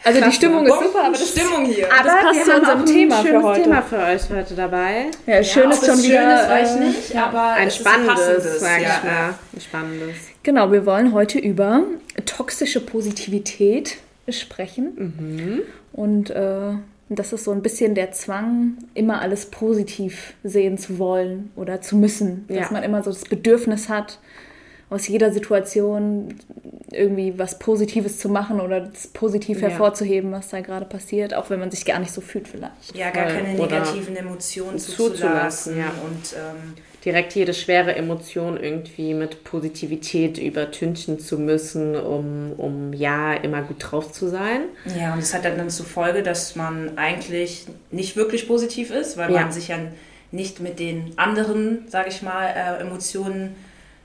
[0.03, 0.31] Also die.
[0.31, 1.88] Stimmung ist super, aber das, Stimmung hier.
[1.88, 3.62] das passt wir zu haben unserem auch Thema ein für schönes heute.
[3.63, 5.05] Thema für euch heute dabei.
[5.27, 6.22] ja, schön ob ist schon wieder.
[6.22, 8.88] Schön ist, weiß ich äh, nicht, aber Ein spannendes, sag ja.
[8.98, 9.34] ich mal.
[9.53, 10.15] Ein spannendes.
[10.43, 11.84] Genau, wir wollen heute über
[12.25, 13.98] toxische Positivität
[14.29, 15.13] sprechen.
[15.20, 15.62] Mhm.
[15.93, 16.74] Und äh,
[17.10, 21.98] das ist so ein bisschen der Zwang, immer alles positiv sehen zu wollen oder zu
[21.98, 22.46] müssen.
[22.48, 22.67] Dass Ja.
[22.72, 24.20] man immer so das Bedürfnis hat,
[24.92, 26.36] aus jeder Situation
[26.92, 29.70] irgendwie was Positives zu machen oder das positiv Ja.
[29.70, 32.94] hervorzuheben, was da gerade passiert, auch wenn man sich gar nicht so fühlt vielleicht.
[32.96, 33.36] Ja, gar Voll.
[33.42, 35.78] keine Oder negativen Emotionen zuzulassen, zuzulassen.
[35.78, 35.92] ja.
[36.04, 36.74] Und ähm,
[37.06, 43.78] Direkt jede schwere Emotion irgendwie mit Positivität übertünchen zu müssen, um, um ja immer gut
[43.80, 44.64] drauf zu sein.
[44.96, 49.32] ja, und das hat dann zur Folge, dass man eigentlich nicht wirklich positiv ist, weil
[49.34, 49.42] Ja.
[49.42, 49.78] man sich ja
[50.32, 53.56] nicht mit den anderen, sage ich mal, äh, Emotionen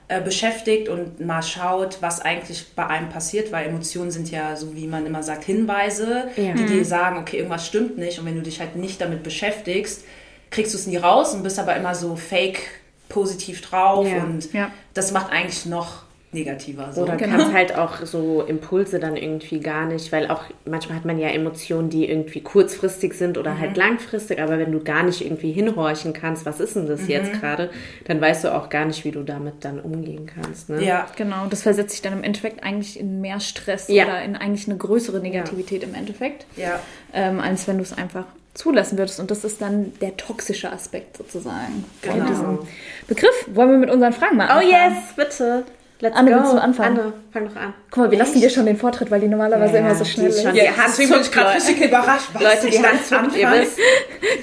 [0.09, 4.73] äh, beschäftigt und mal schaut, was eigentlich bei einem passiert, weil Emotionen sind ja, so
[4.75, 6.53] wie man immer sagt, Hinweise, Ja.
[6.53, 8.17] die dir sagen, okay, irgendwas stimmt nicht.
[8.19, 10.03] Und wenn du dich halt nicht damit beschäftigst,
[10.49, 12.61] kriegst du es nie raus und bist aber immer so fake
[13.09, 14.23] positiv drauf Ja.
[14.23, 14.47] und
[14.93, 16.03] das macht eigentlich noch
[16.33, 16.91] negativer.
[16.91, 17.03] So.
[17.03, 17.37] Oder Genau.
[17.37, 21.29] kannst halt auch so Impulse dann irgendwie gar nicht, weil auch manchmal hat man ja
[21.29, 23.59] Emotionen, die irgendwie kurzfristig sind oder Mhm.
[23.61, 27.09] halt langfristig, aber wenn du gar nicht irgendwie hinhorchen kannst, was ist denn das Mhm.
[27.09, 27.69] jetzt gerade,
[28.05, 30.69] dann weißt du auch gar nicht, wie du damit dann umgehen kannst.
[30.69, 30.83] Ne?
[30.83, 34.03] Ja, Genau, das versetzt sich dann im Endeffekt eigentlich in mehr Stress Ja.
[34.05, 36.79] oder in eigentlich eine größere Negativität im Endeffekt, ja.
[37.13, 39.19] ähm, als wenn du es einfach zulassen würdest.
[39.19, 42.25] Und das ist dann der toxische Aspekt sozusagen Genau.
[42.25, 42.59] diesem
[43.07, 43.47] Begriff.
[43.53, 45.63] Wollen wir mit unseren Fragen mal Oh yes, bitte.
[45.99, 46.37] Let's Anne, go.
[46.37, 46.99] willst du anfangen?
[46.99, 47.73] Anne, fang doch an.
[47.89, 50.27] Guck mal, wir lassen dir schon den Vortritt, weil die normalerweise Ja, immer so schnell
[50.27, 51.67] ist schon- Ja, deswegen bin ich gerade Leute.
[51.69, 52.29] richtig überrascht.
[52.33, 53.77] Was Leute, die Hand ganz zuckt, ihr wisst.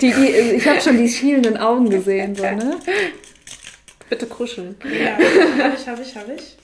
[0.02, 2.34] Die, die, ich habe schon die schielenden Augen gesehen.
[2.34, 2.76] So, ne?
[4.10, 4.74] Bitte kuscheln.
[4.84, 5.12] Ja,
[5.64, 6.56] habe ich, habe ich, habe ich.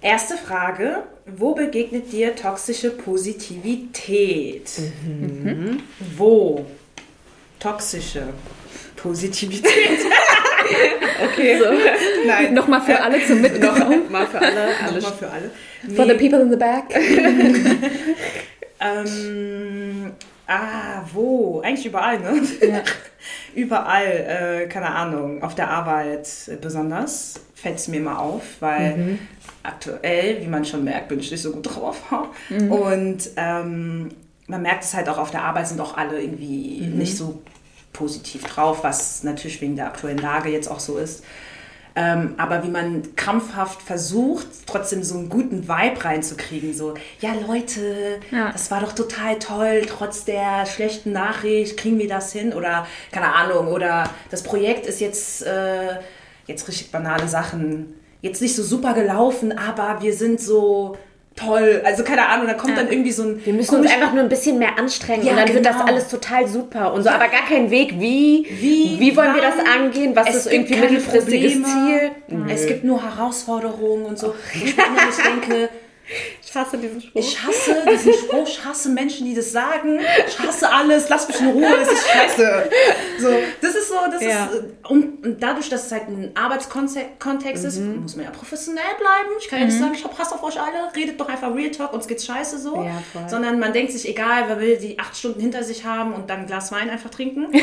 [0.00, 1.02] Erste Frage.
[1.26, 4.70] Wo begegnet dir toxische Positivität?
[5.04, 5.82] Mhm.
[6.16, 6.64] Wo?
[7.58, 8.22] Toxische
[8.96, 9.72] Positivität.
[11.24, 11.60] okay.
[12.26, 12.54] Nein.
[12.54, 14.10] Nochmal für alle zum Mitnehmen.
[14.10, 14.66] Mal für alle.
[14.84, 15.50] alle Nochmal für alle.
[15.94, 16.84] For the Nee, people in the back.
[18.80, 20.12] ähm,
[20.46, 21.60] ah, wo?
[21.60, 22.40] Eigentlich überall, ne?
[22.66, 22.82] Ja.
[23.54, 24.06] Überall,
[24.64, 26.28] äh, keine Ahnung, auf der Arbeit
[26.60, 29.18] besonders fällt es mir immer auf, weil Mhm.
[29.64, 32.00] aktuell, wie man schon merkt, bin ich nicht so gut drauf.
[32.50, 32.70] Mhm.
[32.72, 34.08] Und ähm,
[34.46, 36.98] man merkt es halt auch auf der Arbeit sind auch alle irgendwie Mhm.
[36.98, 37.42] nicht so
[37.92, 41.24] positiv drauf, was natürlich wegen der aktuellen Lage jetzt auch so ist.
[41.96, 46.72] Ähm, aber wie man krampfhaft versucht, trotzdem so einen guten Vibe reinzukriegen.
[46.72, 48.52] So, ja Leute, Ja.
[48.52, 52.52] das war doch total toll, trotz der schlechten Nachricht kriegen wir das hin.
[52.52, 55.96] Oder, keine Ahnung, oder das Projekt ist jetzt, äh,
[56.46, 60.96] jetzt richtig banale Sachen, jetzt nicht so super gelaufen, aber wir sind so
[61.38, 61.82] toll.
[61.84, 62.82] Also keine Ahnung, da kommt Ja.
[62.82, 63.44] dann irgendwie so ein...
[63.44, 65.86] Wir müssen uns einfach nur ein bisschen mehr anstrengen Ja, und dann wird das genau.
[65.86, 69.54] alles total super und so, aber gar kein Weg, wie, Wie, wie wollen wir das
[69.76, 72.10] angehen, was Es ist irgendwie mittelfristiges Probleme.
[72.26, 72.46] Ziel.
[72.48, 74.34] Es gibt nur Herausforderungen und so.
[74.54, 75.68] Ich denke,
[76.50, 77.20] Ich hasse diesen Spruch.
[77.20, 80.00] ich hasse diesen Spruch, ich hasse Menschen, die das sagen.
[80.26, 82.70] Ich hasse alles, lass mich in Ruhe, es ist scheiße.
[83.20, 83.28] So,
[83.60, 84.46] das ist so, das Ja.
[84.46, 88.00] ist, äh, und, und dadurch, dass es halt ein Arbeitskontext ist, Mhm.
[88.02, 89.36] muss man ja professionell bleiben.
[89.40, 91.70] Ich kann ja nicht sagen, ich hab Hass auf euch alle, redet doch einfach Real
[91.70, 92.76] Talk, uns geht's scheiße so.
[92.82, 93.28] Ja, voll.
[93.28, 96.40] Sondern man denkt sich, egal, wer will die acht Stunden hinter sich haben und dann
[96.40, 97.48] ein Glas Wein einfach trinken.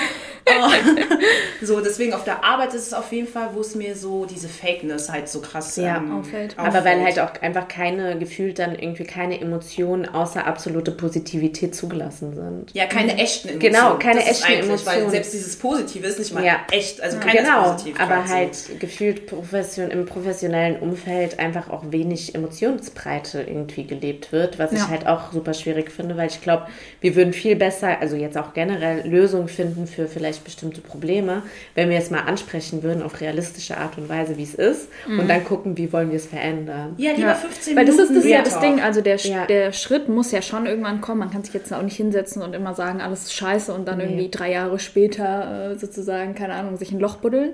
[1.62, 4.48] So, deswegen auf der Arbeit ist es auf jeden Fall, wo es mir so diese
[4.48, 5.98] Fakeness halt so krass Ja.
[5.98, 6.58] ähm, Auffällt.
[6.58, 12.33] Aber weil halt auch einfach keine, gefühlt dann irgendwie keine Emotionen außer absolute Positivität zugelassen
[12.35, 12.71] sind.
[12.73, 13.73] Ja, keine echten Emotionen.
[13.73, 15.09] Genau, keine das echten eigentlich, Weil Emotionen.
[15.11, 16.57] selbst dieses Positive ist nicht mal Ja.
[16.71, 17.99] echt, also keiner genau, ist positiv.
[17.99, 18.33] aber quasi.
[18.33, 24.77] halt gefühlt profession im professionellen Umfeld einfach auch wenig Emotionsbreite irgendwie gelebt wird, was Ja.
[24.77, 26.67] ich halt auch super schwierig finde, weil ich glaube,
[27.01, 31.43] wir würden viel besser, also jetzt auch generell Lösungen finden für vielleicht bestimmte Probleme,
[31.75, 35.27] wenn wir es mal ansprechen würden auf realistische Art und Weise, wie es ist und
[35.27, 36.93] dann gucken, wie wollen wir es verändern.
[36.97, 38.15] Ja, lieber Ja, 15 Weil das Minuten.
[38.17, 38.53] ist das ja das.
[38.65, 39.45] Ding, also der, Ja.
[39.45, 41.19] der Schritt muss ja schon irgendwann kommen.
[41.19, 43.99] Man kann sich jetzt auch nicht hinsetzen und immer sagen, alles ist scheiße und dann
[43.99, 47.54] irgendwie drei Jahre später äh, sozusagen, keine Ahnung, sich ein Loch buddeln.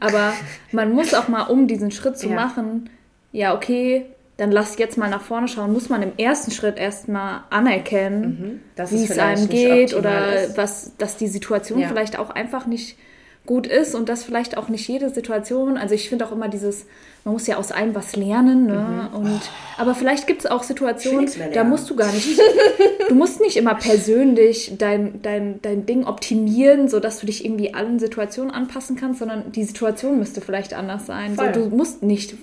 [0.00, 0.32] Aber
[0.72, 2.34] man muss auch mal, um diesen Schritt zu Ja.
[2.34, 2.90] machen,
[3.32, 7.42] ja, okay, dann lass jetzt mal nach vorne schauen, muss man im ersten Schritt erstmal
[7.50, 10.56] anerkennen, dass wie es einem geht oder ist.
[10.56, 11.88] was, dass die Situation Ja.
[11.88, 12.96] vielleicht auch einfach nicht
[13.46, 16.86] gut ist und dass vielleicht auch nicht jede Situation, also ich finde auch immer dieses,
[17.24, 19.10] man muss ja aus allem was lernen, ne?
[19.12, 19.40] Und,
[19.76, 22.38] aber vielleicht gibt es auch Situationen, da musst du gar nicht,
[23.08, 27.98] du musst nicht immer persönlich dein, dein, dein Ding optimieren, sodass du dich irgendwie allen
[27.98, 31.36] Situationen anpassen kannst, sondern die Situation müsste vielleicht anders sein.
[31.36, 32.34] So, du musst nicht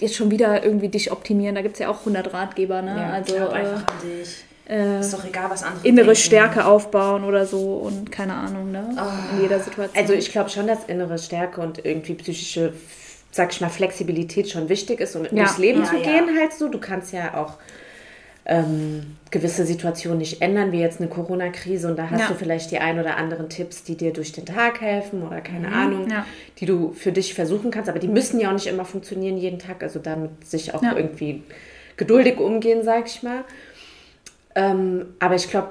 [0.00, 1.54] jetzt schon wieder irgendwie dich optimieren.
[1.54, 2.96] Da gibt es ja auch 100 Ratgeber, ne?
[2.96, 4.44] Ja, also äh, einfach an dich.
[4.68, 6.20] Äh, Ist doch egal, was andere innere denken.
[6.20, 8.96] Stärke aufbauen oder so und keine Ahnung, ne?
[9.36, 10.02] In jeder Situation.
[10.02, 12.72] Also ich glaube schon, dass innere Stärke und irgendwie psychische,
[13.30, 15.30] sag ich mal, Flexibilität schon wichtig ist, um Ja.
[15.30, 16.02] durchs Leben Ja, zu ja.
[16.02, 16.68] gehen halt so.
[16.68, 17.54] Du kannst ja auch
[18.48, 22.28] ähm, gewisse Situationen nicht ändern, wie jetzt eine Corona-Krise und da hast Ja.
[22.28, 25.72] du vielleicht die ein oder anderen Tipps, die dir durch den Tag helfen oder keine
[25.72, 26.24] Ahnung, Ja.
[26.58, 29.58] die du für dich versuchen kannst, aber die müssen ja auch nicht immer funktionieren jeden
[29.58, 30.94] Tag, also damit sich auch Ja.
[30.94, 31.42] irgendwie
[31.96, 33.44] geduldig umgehen, sag ich mal.
[34.58, 35.68] Ähm, aber ich glaube,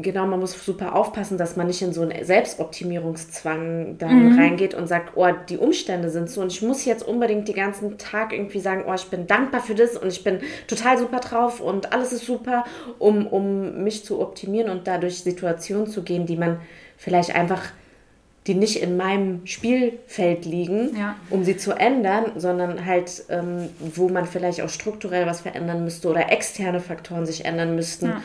[0.00, 4.86] genau, man muss super aufpassen, dass man nicht in so einen Selbstoptimierungszwang dann reingeht und
[4.86, 6.40] sagt, oh, die Umstände sind so.
[6.40, 9.74] Und ich muss jetzt unbedingt den ganzen Tag irgendwie sagen, oh, ich bin dankbar für
[9.74, 12.64] das und ich bin total super drauf und alles ist super,
[12.98, 16.60] um, um mich zu optimieren und dadurch Situationen zu gehen, die man
[16.96, 17.60] vielleicht einfach
[18.46, 21.16] die nicht in meinem Spielfeld liegen, Ja.
[21.30, 26.08] um sie zu ändern, sondern halt, ähm, wo man vielleicht auch strukturell was verändern müsste
[26.08, 28.22] oder externe Faktoren sich ändern müssten, Ja.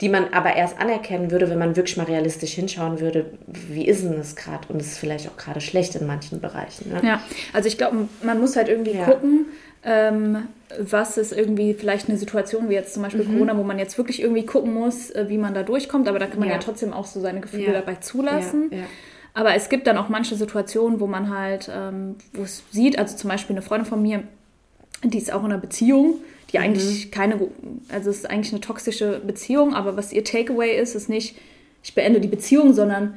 [0.00, 4.02] die man aber erst anerkennen würde, wenn man wirklich mal realistisch hinschauen würde, wie ist
[4.02, 4.66] denn es gerade?
[4.68, 6.90] Und es ist vielleicht auch gerade schlecht in manchen Bereichen.
[6.92, 7.00] Ne?
[7.06, 7.20] Ja,
[7.52, 9.04] also ich glaube, man muss halt irgendwie Ja.
[9.04, 9.46] gucken,
[9.84, 13.32] ähm, was ist irgendwie vielleicht eine Situation wie jetzt zum Beispiel Mhm.
[13.34, 16.26] Corona, wo man jetzt wirklich irgendwie gucken muss, äh, wie man da durchkommt, aber da
[16.26, 18.70] kann man ja, trotzdem auch so seine Gefühle dabei zulassen.
[18.72, 18.78] Ja.
[19.40, 23.16] Aber es gibt dann auch manche Situationen, wo man halt, ähm, wo es sieht, also
[23.16, 24.22] zum Beispiel eine Freundin von mir,
[25.02, 26.16] die ist auch in einer Beziehung,
[26.52, 26.64] die Mhm.
[26.64, 27.40] eigentlich keine,
[27.88, 31.36] also es ist eigentlich eine toxische Beziehung, aber was ihr Takeaway ist, ist nicht,
[31.82, 33.14] ich beende die Beziehung, sondern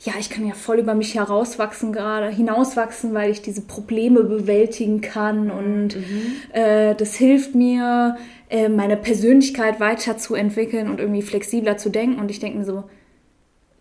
[0.00, 5.02] ja, ich kann ja voll über mich herauswachsen gerade, hinauswachsen, weil ich diese Probleme bewältigen
[5.02, 5.96] kann und
[6.54, 8.16] äh, das hilft mir,
[8.48, 12.18] äh, meine Persönlichkeit weiterzuentwickeln und irgendwie flexibler zu denken.
[12.18, 12.84] Und ich denke mir so,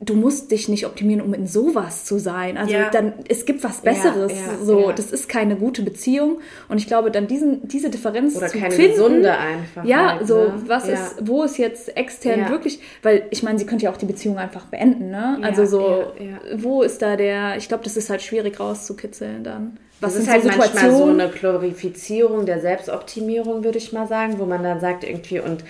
[0.04, 2.58] du musst dich nicht optimieren, um in sowas zu sein.
[2.58, 2.90] Also Ja.
[2.90, 4.32] dann, es gibt was Besseres.
[4.32, 4.94] ja, so, ja.
[4.94, 6.40] das ist keine gute Beziehung.
[6.70, 9.86] Und ich glaube, dann diesen, diese Differenz Oder zu keine finden, gesunde einfach.
[9.86, 10.64] ja, halt, so, ne?
[10.66, 14.08] was ist, wo ist jetzt extern wirklich, weil ich meine, sie könnte ja auch die
[14.08, 15.38] Beziehung einfach beenden, ne?
[15.44, 16.14] Also so,
[16.56, 19.78] wo ist da der, ich glaube, das ist halt schwierig rauszukitzeln dann.
[20.00, 24.40] Was Das ist halt so manchmal so eine Glorifizierung der Selbstoptimierung, würde ich mal sagen,
[24.40, 25.64] wo man dann sagt irgendwie, und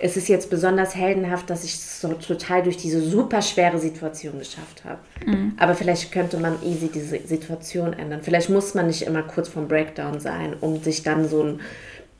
[0.00, 4.38] es ist jetzt besonders heldenhaft, dass ich es so total durch diese super schwere Situation
[4.38, 5.00] geschafft habe.
[5.26, 5.54] Mhm.
[5.58, 8.20] Aber vielleicht könnte man easy diese Situation ändern.
[8.22, 11.60] Vielleicht muss man nicht immer kurz vorm Breakdown sein, um sich dann so ein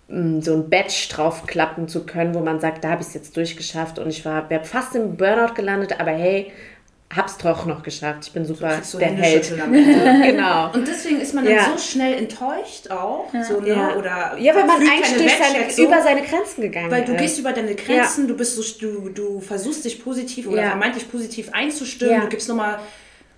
[0.09, 3.37] mm, so ein Badge draufklappen zu können, wo man sagt, da habe ich es jetzt
[3.37, 6.51] durchgeschafft und ich war wäre fast im Burnout gelandet, aber hey,
[7.15, 8.19] hab's doch noch geschafft.
[8.27, 9.51] Ich bin super so der Held.
[10.25, 10.73] Genau.
[10.73, 11.73] Und deswegen ist man dann Ja.
[11.75, 13.27] so schnell enttäuscht auch.
[13.49, 13.69] So, ne?
[13.69, 13.97] Ja.
[13.97, 17.21] Oder ja, weil man eigentlich seine, über seine Grenzen gegangen Weil du ist.
[17.21, 20.69] gehst über deine Grenzen, du bist so, du, du versuchst dich positiv oder Ja.
[20.71, 22.21] vermeintlich positiv einzustimmen, Ja.
[22.21, 22.79] du gibst nochmal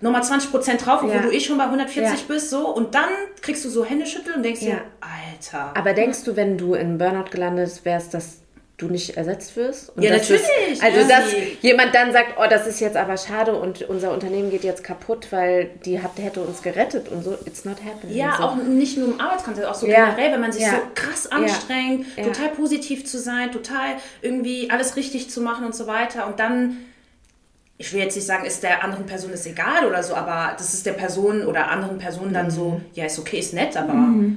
[0.03, 1.21] nochmal 20% drauf, obwohl Ja.
[1.21, 2.25] du eh schon bei 140 Ja.
[2.27, 3.09] bist, so, und dann
[3.41, 4.71] kriegst du so Händeschütteln und denkst Ja.
[4.71, 5.73] dir, Alter.
[5.77, 8.39] Aber denkst du, wenn du in Burnout gelandet wärst, dass
[8.81, 9.95] du nicht ersetzt wirst?
[9.95, 10.41] Und Ja, natürlich,
[10.71, 11.23] Es, also, dass
[11.61, 15.27] jemand dann sagt, oh, das ist jetzt aber schade und unser Unternehmen geht jetzt kaputt,
[15.31, 17.37] weil die hat, hätte uns gerettet und so.
[17.45, 18.15] It's not happening.
[18.15, 18.43] Ja, so.
[18.43, 20.05] auch nicht nur im Arbeitskontext, auch so Ja.
[20.05, 20.71] generell, wenn man sich Ja.
[20.71, 22.23] so krass anstrengt, Ja.
[22.25, 26.27] total positiv zu sein, total irgendwie alles richtig zu machen und so weiter.
[26.27, 26.77] Und dann,
[27.81, 30.73] ich will jetzt nicht sagen, ist der anderen Person es egal oder so, aber das
[30.75, 33.93] ist der Person oder anderen Personen dann so, ja, ist okay, ist nett, aber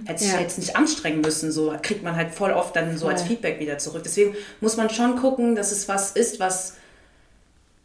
[0.07, 0.39] hätte sich Mhm.
[0.39, 0.41] Ja.
[0.41, 1.53] jetzt nicht anstrengen müssen.
[1.53, 4.01] So kriegt man halt voll oft dann so als Feedback wieder zurück.
[4.03, 6.77] Deswegen muss man schon gucken, dass es was ist, was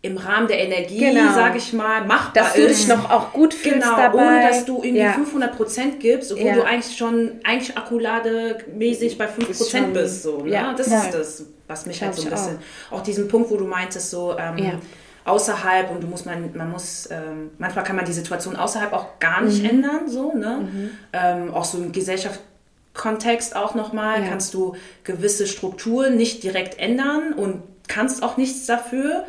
[0.02, 1.34] im Rahmen der Energie, Genau.
[1.34, 2.80] sage ich mal, machbar dass du ist.
[2.80, 4.18] dich noch auch gut fühlst Genau, dabei.
[4.28, 5.12] ohne dass du irgendwie ja.
[5.12, 6.54] 500 Prozent gibst, obwohl Ja.
[6.56, 10.24] du eigentlich schon, eigentlich akkulademäßig bei 5 Ist Prozent bist.
[10.24, 10.52] So, ne?
[10.52, 10.74] ja.
[10.74, 12.60] Das ist das, was mich halt so ein ich bisschen,
[12.92, 13.02] auch.
[13.04, 14.80] diesen Punkt, wo du meintest, so ähm.
[15.30, 19.20] Außerhalb und du musst man, man muss, ähm, manchmal kann man die Situation außerhalb auch
[19.20, 19.70] gar nicht Mhm.
[19.70, 20.68] ändern, so, ne?
[21.14, 24.30] Ähm, auch so im Gesellschaftskontext auch nochmal, Ja.
[24.30, 29.26] kannst du gewisse Strukturen nicht direkt ändern und kannst auch nichts dafür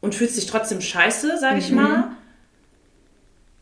[0.00, 1.58] und fühlst dich trotzdem scheiße, sag Mhm.
[1.58, 2.04] ich mal.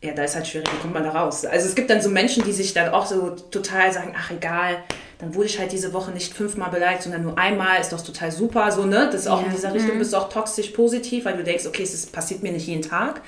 [0.01, 1.45] Ja, da ist halt schwierig, wie kommt man da raus?
[1.45, 4.77] Also es gibt dann so Menschen, die sich dann auch so total sagen, ach egal,
[5.19, 8.31] dann wurde ich halt diese Woche nicht fünfmal beleidigt, sondern nur einmal, ist doch total
[8.31, 9.07] super, so, ne?
[9.11, 9.47] Das ist auch Ja.
[9.47, 12.43] in dieser Richtung, bist du auch toxisch positiv, weil du denkst, okay, es ist, passiert
[12.43, 13.21] mir nicht jeden Tag.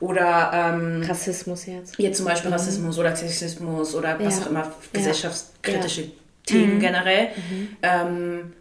[0.00, 1.96] Oder ähm, Rassismus jetzt.
[1.96, 4.44] hier zum Beispiel Rassismus oder Sexismus oder was Ja.
[4.44, 6.10] auch immer, gesellschaftskritische.
[6.44, 7.28] Themen generell.
[7.82, 8.52] Ähm,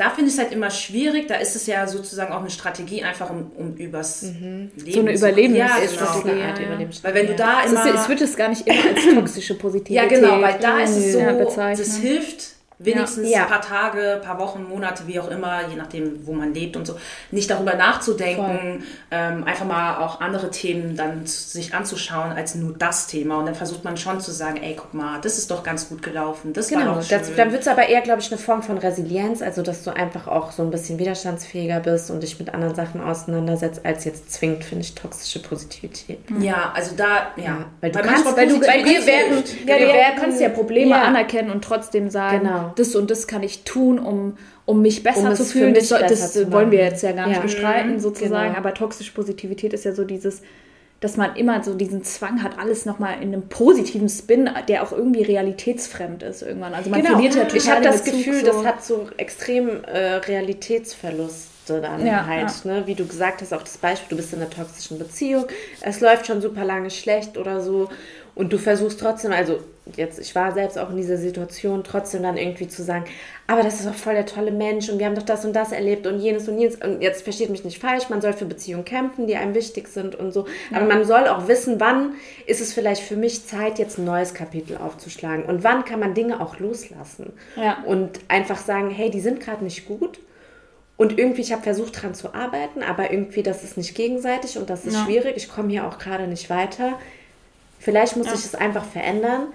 [0.00, 1.28] da finde ich es halt immer schwierig.
[1.28, 5.14] Da ist es ja sozusagen auch eine Strategie, einfach um, um übers Leben So eine
[5.14, 6.20] zu- Überlebens- ja, genau.
[6.30, 6.54] eine ja, ja.
[6.54, 7.38] Überlebens- Weil wenn du Ja.
[7.38, 7.86] da Es, immer...
[7.94, 10.96] ist, es wird es gar nicht immer als toxische ja, Positivität genau, weil da ist
[10.96, 13.42] es so, ja, das hilft wenigstens ja.
[13.42, 16.76] ein paar Tage, ein paar Wochen, Monate, wie auch immer, je nachdem, wo man lebt
[16.76, 16.96] und so,
[17.30, 23.06] nicht darüber nachzudenken, ähm, einfach mal auch andere Themen dann sich anzuschauen als nur das
[23.06, 23.38] Thema.
[23.38, 26.02] Und dann versucht man schon zu sagen, ey, guck mal, das ist doch ganz gut
[26.02, 27.18] gelaufen, das genau, war doch schön.
[27.18, 29.90] Das, dann wird es aber eher, glaube ich, eine Form von Resilienz, also dass du
[29.90, 34.32] einfach auch so ein bisschen widerstandsfähiger bist und dich mit anderen Sachen auseinandersetzt, als jetzt
[34.32, 36.30] zwingend, finde ich, toxische Positivität.
[36.30, 36.42] Mhm.
[36.42, 37.44] Ja, also da, ja.
[37.44, 40.92] ja weil du kannst, weil du, weil wir werden, ja, wir werden, kannst ja Probleme
[40.92, 41.02] ja.
[41.02, 45.30] anerkennen und trotzdem sagen, genau das und das kann ich tun, um, um mich besser
[45.30, 45.74] um zu fühlen.
[45.74, 47.42] Das, das wollen wir jetzt ja gar nicht ja.
[47.42, 48.48] bestreiten, mhm, sozusagen.
[48.48, 48.58] Genau.
[48.58, 50.42] Aber toxische Positivität ist ja so dieses,
[51.00, 54.92] dass man immer so diesen Zwang hat, alles nochmal in einem positiven Spin, der auch
[54.92, 56.74] irgendwie realitätsfremd ist irgendwann.
[56.74, 57.12] Also man genau.
[57.12, 58.46] verliert ja total Ich habe das Gefühl, so.
[58.46, 62.72] das hat so extrem äh, Realitätsverlust dann ja, halt, ja.
[62.72, 62.86] ne?
[62.86, 65.46] wie du gesagt hast, auch das Beispiel, du bist in einer toxischen Beziehung,
[65.80, 67.88] es läuft schon super lange schlecht oder so
[68.34, 69.60] und du versuchst trotzdem, also
[69.96, 73.04] jetzt, ich war selbst auch in dieser Situation, trotzdem dann irgendwie zu sagen,
[73.46, 75.72] aber das ist doch voll der tolle Mensch und wir haben doch das und das
[75.72, 76.76] erlebt und jenes und jenes.
[76.76, 80.14] Und jetzt versteht mich nicht falsch, man soll für Beziehungen kämpfen, die einem wichtig sind
[80.14, 80.46] und so.
[80.70, 80.76] Ja.
[80.76, 82.12] Aber man soll auch wissen, wann
[82.46, 86.14] ist es vielleicht für mich Zeit, jetzt ein neues Kapitel aufzuschlagen und wann kann man
[86.14, 87.32] Dinge auch loslassen.
[87.56, 87.82] Ja.
[87.84, 90.20] Und einfach sagen, hey, die sind gerade nicht gut.
[90.96, 94.70] Und irgendwie, ich habe versucht, daran zu arbeiten, aber irgendwie, das ist nicht gegenseitig und
[94.70, 95.04] das ist ja.
[95.06, 95.36] schwierig.
[95.36, 96.98] Ich komme hier auch gerade nicht weiter.
[97.80, 99.48] Vielleicht muss ich es einfach verändern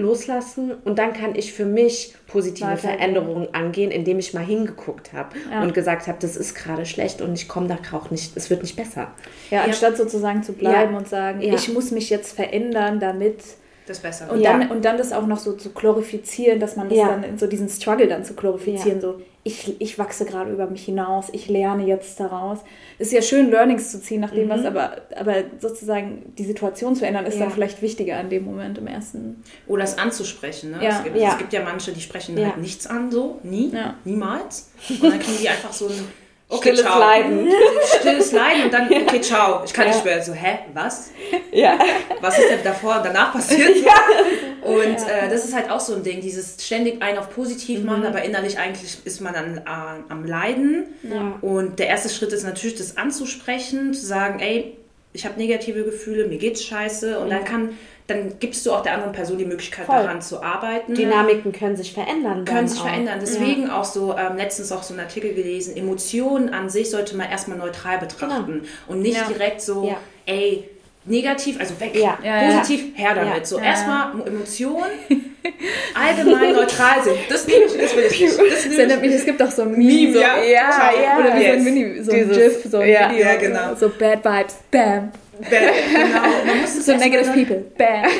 [0.00, 5.36] loslassen und dann kann ich für mich positive Veränderungen angehen, indem ich mal hingeguckt habe
[5.50, 5.62] ja.
[5.62, 8.62] und gesagt habe, das ist gerade schlecht und ich komme da auch nicht, es wird
[8.62, 9.08] nicht besser.
[9.50, 10.98] Ja, anstatt sozusagen zu bleiben ja.
[10.98, 13.38] und sagen, ich muss mich jetzt verändern, damit
[13.86, 14.30] das besser.
[14.30, 17.38] Und, dann, und dann das auch noch so zu glorifizieren, dass man das dann in
[17.38, 21.48] so diesen Struggle dann zu glorifizieren, so ich, ich wachse gerade über mich hinaus, ich
[21.48, 22.58] lerne jetzt daraus.
[22.98, 24.50] Es ist ja schön, Learnings zu ziehen, nachdem mhm.
[24.50, 27.44] was, aber, aber sozusagen die Situation zu ändern, ist ja.
[27.44, 29.42] dann vielleicht wichtiger in dem Moment im ersten.
[29.66, 30.72] Oder es anzusprechen.
[30.72, 30.84] Ne?
[30.84, 30.98] Ja.
[30.98, 31.32] Es, gibt, ja.
[31.32, 33.72] es gibt ja manche, die sprechen halt nichts an, so, nie,
[34.04, 34.70] niemals.
[34.88, 36.04] Und dann kriegen die einfach so ein
[36.50, 36.98] Okay, Stilles ciao.
[36.98, 37.48] Leiden.
[38.00, 39.62] Stilles Leiden und dann, okay, ciao.
[39.64, 39.92] Ich kann ja.
[39.92, 41.10] nicht mehr so, hä, was?
[41.52, 41.78] Ja.
[42.20, 43.76] Was ist denn davor und danach passiert?
[43.84, 44.68] Ja.
[44.68, 44.96] Und.
[44.96, 48.06] Äh, das ist halt auch so ein Ding, dieses ständig einen auf positiv machen, mhm.
[48.06, 50.88] aber innerlich eigentlich ist man dann äh, am Leiden.
[51.02, 51.38] Ja.
[51.40, 54.76] Und der erste Schritt ist natürlich, das anzusprechen, zu sagen, ey,
[55.12, 57.18] ich habe negative Gefühle, mir geht's scheiße.
[57.18, 57.70] Und dann kann
[58.10, 59.96] dann gibst du auch der anderen Person die Möglichkeit, Voll.
[59.96, 60.94] daran zu arbeiten.
[60.94, 62.44] Dynamiken können sich verändern.
[62.44, 62.86] Können sich auch.
[62.86, 63.18] verändern.
[63.20, 63.80] Deswegen ja.
[63.80, 67.58] auch so, ähm, letztens auch so einen Artikel gelesen, Emotionen an sich sollte man erstmal
[67.58, 68.64] neutral betrachten genau.
[68.88, 69.28] und nicht ja.
[69.28, 69.96] direkt so, ja.
[70.26, 70.68] ey,
[71.04, 73.46] negativ, also weg, positiv, her damit.
[73.46, 74.90] So erstmal Emotionen
[75.94, 77.16] allgemein neutral sind.
[77.28, 78.38] Das nehme ich, das will ich nicht.
[78.38, 81.52] Das, mich, es gibt auch so ein Meme, so, ja, ja, Oder wie yes.
[81.52, 83.74] so ein Mini, so ein GIF, so ein ja, Video, ja, genau.
[83.74, 86.22] so Bad Vibes, bam, Bam, genau.
[86.46, 87.64] Man muss so negative people.
[87.76, 88.04] Bam.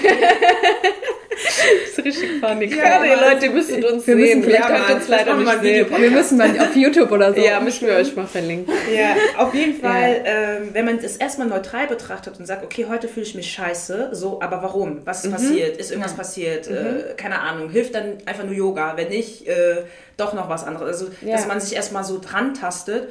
[1.31, 2.67] das ist richtig funny.
[2.67, 4.43] Ja, ja Leute, ihr müsstet uns wir sehen.
[4.43, 5.87] Vielleicht ja, könnt uns leider nicht sehen.
[5.97, 7.41] Wir müssen mal auf YouTube oder so.
[7.41, 8.73] Ja, müssen wir euch mal verlinken.
[8.95, 10.57] Ja, auf jeden Fall, ja.
[10.57, 14.11] ähm, wenn man es erstmal neutral betrachtet und sagt, okay, heute fühle ich mich scheiße,
[14.13, 15.01] so, aber warum?
[15.05, 15.35] Was ist mhm.
[15.35, 15.77] passiert?
[15.77, 16.71] Ist irgendwas passiert?
[16.71, 16.77] Mhm.
[16.77, 17.71] Äh, keine Ahnung.
[17.71, 18.97] Hilft dann einfach nur Yoga?
[18.97, 19.83] Wenn nicht, äh,
[20.17, 20.89] doch noch was anderes.
[20.89, 23.09] Also, dass man sich erstmal so dran tastet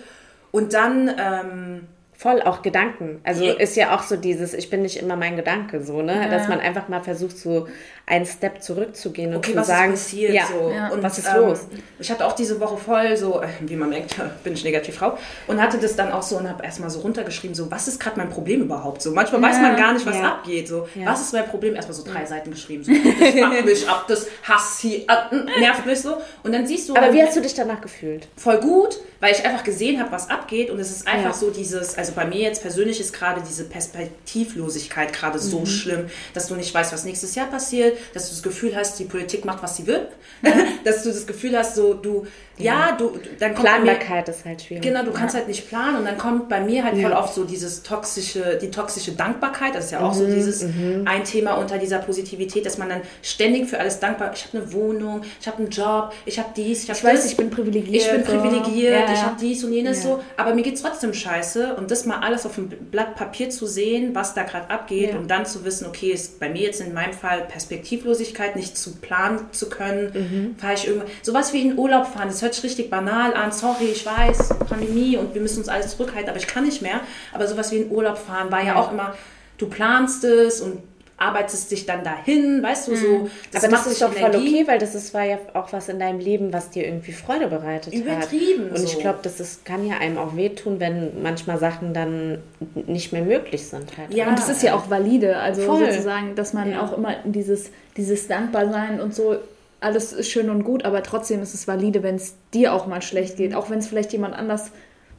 [0.52, 1.10] und dann...
[1.18, 1.88] Ähm,
[2.20, 3.22] Voll auch Gedanken.
[3.24, 3.54] Also ja.
[3.54, 6.24] ist ja auch so dieses, ich bin nicht immer mein Gedanke so, ne?
[6.24, 6.28] Ja.
[6.28, 7.68] Dass man einfach mal versucht, so
[8.10, 10.72] einen Step zurückzugehen und okay, zu sagen, ist passiert, ja, so.
[10.72, 10.90] ja.
[10.90, 11.68] und was ist ähm, los?
[12.00, 15.18] Ich hatte auch diese Woche voll so, äh, wie man merkt, bin ich negativ Frau
[15.48, 18.18] und hatte das dann auch so und habe erstmal so runtergeschrieben, so was ist gerade
[18.18, 19.02] mein Problem überhaupt?
[19.02, 20.68] So manchmal weiß man gar nicht, was abgeht.
[20.68, 21.76] So was ist mein Problem?
[21.76, 26.02] Erstmal so drei Seiten geschrieben, so das mich ab, das Hass hier, äh, nervt mich
[26.02, 26.96] so und dann siehst du.
[26.96, 28.28] Aber wie hast du dich danach gefühlt?
[28.36, 31.96] Voll gut, weil ich einfach gesehen habe, was abgeht und es ist einfach so dieses,
[31.98, 35.44] also bei mir jetzt persönlich ist gerade diese Perspektivlosigkeit gerade mhm.
[35.44, 39.00] so schlimm, dass du nicht weißt, was nächstes Jahr passiert, dass du das Gefühl hast,
[39.00, 40.08] die Politik macht, was sie will,
[40.84, 42.28] dass du das Gefühl hast, so du,
[42.60, 44.84] ja, ja du, dann kommt Planbarkeit mir, ist halt schwierig.
[44.84, 45.40] Genau, du kannst ja.
[45.40, 48.72] halt nicht planen und dann kommt bei mir halt voll oft so dieses toxische, die
[48.72, 51.04] toxische Dankbarkeit, das ist ja auch mhm, so dieses mhm.
[51.06, 54.74] ein Thema unter dieser Positivität, dass man dann ständig für alles dankbar, ich habe eine
[54.74, 58.04] Wohnung, ich habe einen Job, ich habe dies, ich habe Ich weiß, ich bin privilegiert.
[58.04, 61.76] Ich bin privilegiert, ich habe dies und jenes so, aber mir geht es trotzdem scheiße
[61.76, 65.18] und das mal alles auf dem Blatt Papier zu sehen, was da gerade abgeht ja.
[65.18, 68.96] und dann zu wissen, okay, ist bei mir jetzt in meinem Fall Perspektivlosigkeit, nicht zu
[68.96, 70.56] planen zu können, mhm.
[70.58, 73.86] fahre ich irgendwo, sowas wie in Urlaub fahren, das hört sich richtig banal an, sorry,
[73.86, 77.02] ich weiß, Pandemie und wir müssen uns alles zurückhalten, aber ich kann nicht mehr,
[77.34, 79.14] aber sowas wie in Urlaub fahren war ja, ja auch immer,
[79.58, 80.80] du planst es und
[81.20, 83.08] arbeitest dich dann dahin, weißt du, so.
[83.08, 83.32] Mhm.
[83.52, 86.00] Das Aber das ist doch voll okay, weil das ist, war ja auch was in
[86.00, 88.32] deinem Leben, was dir irgendwie Freude bereitet Übertrieben hat.
[88.32, 88.70] Übertrieben.
[88.70, 92.40] Und ich glaube, das ist, kann ja einem auch wehtun, wenn manchmal Sachen dann
[92.88, 93.98] nicht mehr möglich sind.
[93.98, 94.14] Halt.
[94.14, 95.86] Ja, und das ist ja auch valide, also voll.
[95.86, 96.82] sozusagen, dass man ja.
[96.82, 99.38] auch immer dieses, dieses Dankbarsein und so
[99.82, 103.02] alles ist schön und gut, aber trotzdem ist es valide, wenn es dir auch mal
[103.02, 104.72] schlecht geht, auch wenn es vielleicht jemand anders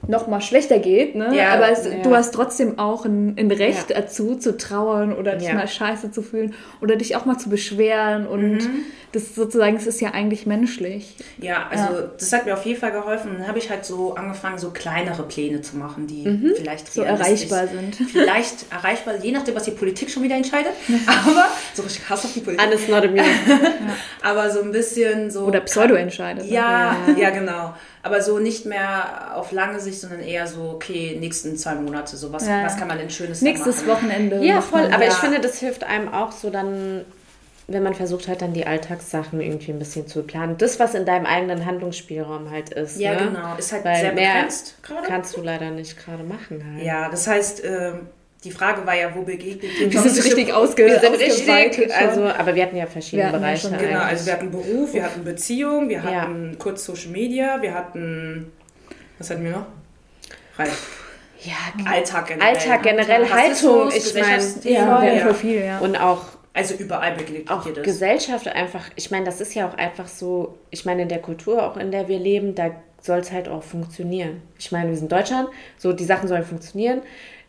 [0.08, 1.34] noch mal schlechter geht, ne?
[1.36, 1.98] Ja, aber es, ja.
[2.02, 4.00] du hast trotzdem auch ein, ein Recht Ja.
[4.00, 5.54] dazu, zu trauern oder dich Ja.
[5.54, 8.60] mal scheiße zu fühlen oder dich auch mal zu beschweren und
[9.12, 11.16] das sozusagen, es ist ja eigentlich menschlich.
[11.38, 13.32] Ja, also das hat mir auf jeden Fall geholfen.
[13.38, 17.66] Dann habe ich halt so angefangen, so kleinere Pläne zu machen, die vielleicht So erreichbar
[17.66, 17.96] sind.
[18.10, 20.72] Vielleicht erreichbar, je nachdem, was die Politik schon wieder entscheidet.
[21.06, 22.64] Aber so richtig Hass auf die Politik.
[22.64, 23.26] Alles not amused.
[24.22, 25.40] Aber so ein bisschen so.
[25.44, 26.46] Oder Pseudo entscheidet.
[26.46, 26.52] ne?
[26.52, 27.74] Ja, ja, genau.
[28.02, 32.32] Aber so nicht mehr auf lange Sicht, sondern eher so, okay, nächsten zwei Monate, so
[32.32, 32.64] was, Ja.
[32.64, 33.88] was kann man denn Schönes Nächstes machen?
[33.88, 34.42] Wochenende.
[34.44, 34.88] Ja, voll.
[34.92, 35.16] Aber ich ja.
[35.16, 37.04] finde, das hilft einem auch so dann,
[37.68, 40.56] wenn man versucht hat, dann die Alltagssachen irgendwie ein bisschen zu planen.
[40.56, 42.98] Das, was in deinem eigenen Handlungsspielraum halt ist.
[42.98, 43.26] Ja, ne?
[43.26, 43.56] genau.
[43.58, 45.06] Ist halt Weil sehr mehr begrenzt gerade.
[45.06, 46.84] kannst du leider nicht gerade machen halt.
[46.84, 48.08] Ja, das heißt, ähm,
[48.44, 52.24] die Frage war ja, wo begegnet ihr Wir sind richtig ausge Wir sind richtig, also,
[52.24, 53.68] aber wir hatten ja verschiedene hatten ja Bereiche.
[53.68, 54.02] schon- Genau, eigentlich.
[54.02, 56.02] also wir hatten Beruf, wir hatten Beziehung, wir Ja.
[56.22, 58.50] hatten kurz Social Media, wir hatten,
[59.18, 59.66] was hatten wir noch?
[60.58, 60.70] Reich.
[61.42, 61.54] ja,
[61.90, 62.48] Alltag generell.
[62.48, 65.34] Alltag generell, Rassismus, Haltung, ich meine, ja, ja.
[65.34, 65.78] viel, ja.
[65.78, 66.22] und auch
[66.52, 67.82] Also überall begegnet auch das.
[67.84, 71.62] Gesellschaft einfach, ich meine, das ist ja auch einfach so, ich meine, in der Kultur,
[71.64, 74.42] auch in der wir leben, da soll es halt auch funktionieren.
[74.58, 75.48] Ich meine, wir sind Deutschland,
[75.78, 77.00] so die Sachen sollen funktionieren.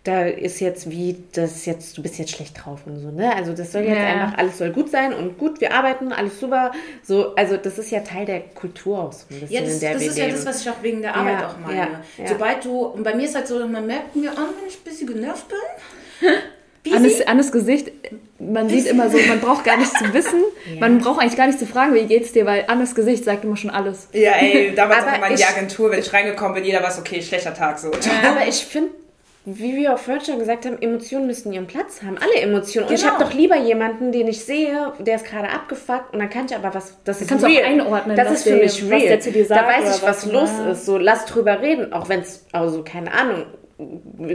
[0.03, 3.35] Da ist jetzt wie, das jetzt, du bist jetzt schlecht drauf und so, ne?
[3.35, 4.07] Also das soll jetzt Ja.
[4.07, 6.71] einfach, alles soll gut sein und gut, wir arbeiten, alles super.
[7.03, 9.79] So, also das ist ja Teil der Kultur auch so ein bisschen, Ja, das, in
[9.79, 11.75] der das wir ist ja das, was ich auch wegen der Arbeit Ja, auch meine.
[11.77, 11.87] ja,
[12.17, 12.27] ja.
[12.27, 14.83] Sobald du, und bei mir ist halt so, man merkt mir an, wenn ich ein
[14.83, 16.29] bisschen genervt bin.
[16.95, 17.91] Annes, Annes Gesicht,
[18.39, 20.41] man sieht immer so, man braucht gar nicht zu wissen,
[20.79, 23.55] man braucht eigentlich gar nicht zu fragen, wie geht's dir, weil Annes Gesicht sagt immer
[23.55, 24.07] schon alles.
[24.13, 27.21] Ja, ey, damals auch immer in die Agentur, wenn ich reingekommen bin, jeder weiß, okay,
[27.21, 27.89] schlechter Tag, so.
[27.89, 28.89] Aber ich finde,
[29.45, 32.17] wie wir auch vorhin schon gesagt haben, Emotionen müssen ihren Platz haben.
[32.19, 32.87] Alle Emotionen.
[32.87, 33.13] Und ich Genau.
[33.15, 36.55] habe doch lieber jemanden, den ich sehe, der ist gerade abgefuckt und dann kann ich
[36.55, 37.63] aber was, das ist kannst real.
[37.65, 39.17] einordnen, Das ist für mich real.
[39.49, 40.85] da weiß ich, was, was- los ist.
[40.85, 41.91] So, lass drüber reden.
[41.91, 43.45] Auch wenn es, also keine Ahnung,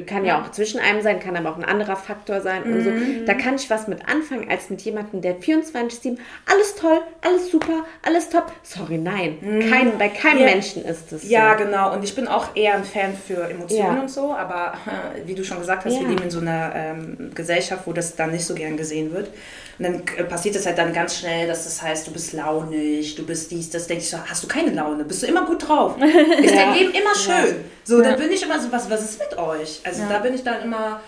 [0.07, 2.91] kann ja auch zwischen einem sein, kann aber auch ein anderer Faktor sein und so.
[2.91, 3.27] Mhm.
[3.27, 6.19] Da kann ich was mit anfangen, als mit jemandem, der 24-7,
[6.51, 8.53] alles toll, alles super, alles top.
[8.63, 9.39] Sorry, nein.
[9.71, 10.45] Kein, bei keinem Ja.
[10.47, 11.29] Menschen ist es so.
[11.29, 11.93] Ja, genau.
[11.95, 14.01] Und ich bin auch eher ein Fan für Emotionen Ja.
[14.01, 14.75] und so, aber
[15.27, 18.33] wie du schon gesagt hast, wir leben in so einer ähm, Gesellschaft, wo das dann
[18.33, 19.31] nicht so gern gesehen wird.
[19.79, 23.15] Und dann äh, passiert es halt dann ganz schnell, dass das heißt, du bist launig,
[23.15, 23.87] du bist dies, das.
[23.87, 25.05] Denke ich so, hast du keine Laune?
[25.05, 25.97] Bist du immer gut drauf?
[26.43, 27.57] Ist dein Leben immer schön?
[27.85, 29.81] So, dann bin ich immer so, was, was ist mit euch?
[29.85, 31.01] Also da bin ich dann immer.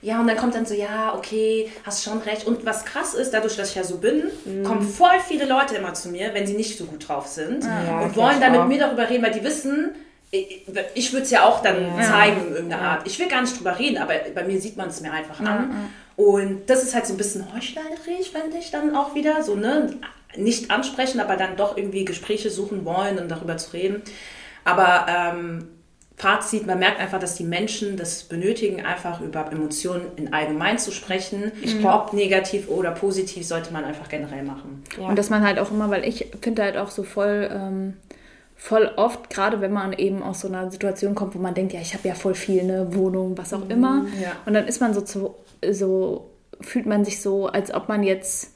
[0.00, 2.44] Ja, und dann kommt dann so, ja, okay, hast schon recht.
[2.46, 4.24] Und was krass ist, dadurch, dass ich ja so bin,
[4.64, 8.00] kommen voll viele Leute immer zu mir, wenn sie nicht so gut drauf sind Ja,
[8.00, 9.94] und wollen dann mit mir darüber reden, weil die wissen,
[10.32, 10.64] ich,
[10.94, 13.06] ich würde es ja auch dann zeigen in irgendeiner Art.
[13.06, 15.90] Ich will gar nicht drüber reden, aber bei mir sieht man es mir einfach an.
[16.16, 19.42] Und das ist halt so ein bisschen heuchlerisch, finde ich dann auch wieder.
[19.42, 19.98] So, ne?
[20.34, 24.02] Nicht ansprechen, aber dann doch irgendwie Gespräche suchen wollen und darüber zu reden.
[24.64, 25.68] Aber ähm,
[26.16, 30.92] Fazit, man merkt einfach, dass die Menschen das benötigen, einfach über Emotionen in allgemein zu
[30.92, 31.52] sprechen.
[31.84, 34.82] Ob negativ oder positiv, sollte man einfach generell machen.
[34.98, 35.08] Ja.
[35.08, 37.94] Und dass man halt auch immer, weil ich finde halt auch so voll, ähm,
[38.62, 41.80] voll oft, gerade wenn man eben aus so einer Situation kommt, wo man denkt, ja,
[41.80, 44.06] ich habe ja voll viel, eine Wohnung, was auch immer.
[44.22, 44.30] ja.
[44.46, 45.34] Und dann ist man so zu,
[45.68, 48.52] so, fühlt man sich so, als ob man jetzt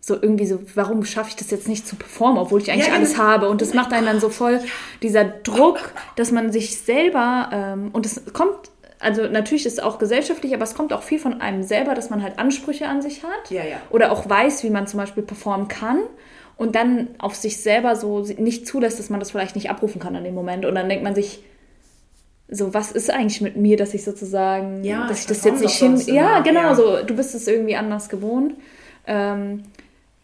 [0.00, 2.94] so irgendwie so, warum schaffe ich das jetzt nicht zu performen, obwohl ich eigentlich Ja,
[2.94, 3.24] alles genau.
[3.24, 3.48] habe.
[3.50, 4.60] Und das macht einen dann so voll,
[5.02, 5.78] dieser Druck,
[6.16, 8.56] dass man sich selber, ähm, und es kommt,
[8.98, 12.08] also natürlich ist es auch gesellschaftlich, aber es kommt auch viel von einem selber, dass
[12.08, 13.50] man halt Ansprüche an sich hat.
[13.50, 13.76] Ja, ja.
[13.90, 15.98] Oder auch weiß, wie man zum Beispiel performen kann.
[16.56, 20.14] Und dann auf sich selber so nicht zulässt, dass man das vielleicht nicht abrufen kann
[20.14, 20.64] in dem Moment.
[20.64, 21.40] Und dann denkt man sich,
[22.48, 25.74] so, was ist eigentlich mit mir, dass ich sozusagen, Ja, dass ich das jetzt nicht
[25.74, 26.00] hin.
[26.06, 26.74] Ja, immer, genau, ja.
[26.74, 28.54] so, du bist es irgendwie anders gewohnt.
[29.06, 29.64] Ähm,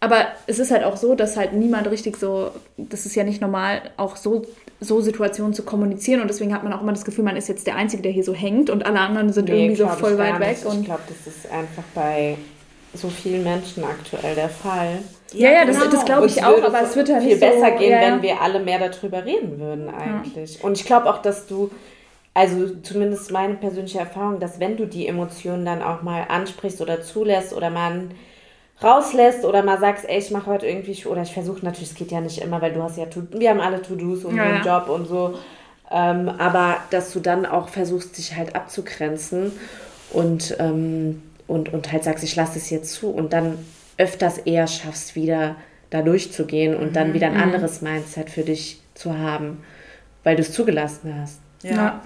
[0.00, 3.40] aber es ist halt auch so, dass halt niemand richtig so, das ist ja nicht
[3.40, 4.42] normal, auch so,
[4.80, 6.20] so Situationen zu kommunizieren.
[6.20, 8.24] Und deswegen hat man auch immer das Gefühl, man ist jetzt der Einzige, der hier
[8.24, 10.58] so hängt und alle anderen sind irgendwie so voll weit weg.
[10.60, 12.36] ich glaube, das ist einfach bei
[12.94, 14.98] so vielen Menschen aktuell der Fall.
[15.32, 15.90] ja, ja, das, genau.
[15.90, 18.12] das glaube ich auch, aber es wird ja viel so, besser gehen, ja, ja.
[18.12, 20.62] wenn wir alle mehr darüber reden würden eigentlich.
[20.62, 21.70] Und ich glaube auch, dass du,
[22.34, 27.00] also zumindest meine persönliche Erfahrung, dass wenn du die Emotionen dann auch mal ansprichst oder
[27.02, 28.10] zulässt oder man
[28.82, 32.10] rauslässt oder mal sagst, ey, ich mache heute irgendwie, oder ich versuche natürlich, es geht
[32.10, 34.78] ja nicht immer, weil du hast ja, wir haben alle To-Dos und Ja, einen ja.
[34.78, 35.38] Job und so,
[35.90, 39.52] ähm, aber dass du dann auch versuchst, dich halt abzugrenzen
[40.12, 43.58] und, ähm, und, und halt sagst, ich lasse es jetzt zu und dann
[43.98, 45.56] öfters eher schaffst, wieder
[45.90, 49.62] da durchzugehen und dann wieder ein anderes Mindset für dich zu haben,
[50.24, 51.40] weil du es zugelassen hast.
[51.62, 52.00] Ja.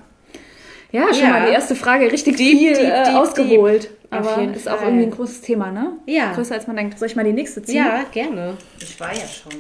[0.92, 1.30] Ja, schon Ja.
[1.30, 3.82] mal die erste Frage richtig Deep, viel deep, äh, deep, ausgeholt.
[3.84, 3.90] deep.
[4.10, 4.86] Auf Aber jeden ist auch Fall.
[4.88, 5.92] irgendwie ein großes Thema, ne?
[6.06, 6.32] Ja.
[6.32, 6.96] Größer als man denkt.
[6.98, 7.84] Soll ich mal die nächste ziehen?
[7.84, 8.56] Ja, gerne.
[8.80, 9.52] Ich war ja schon.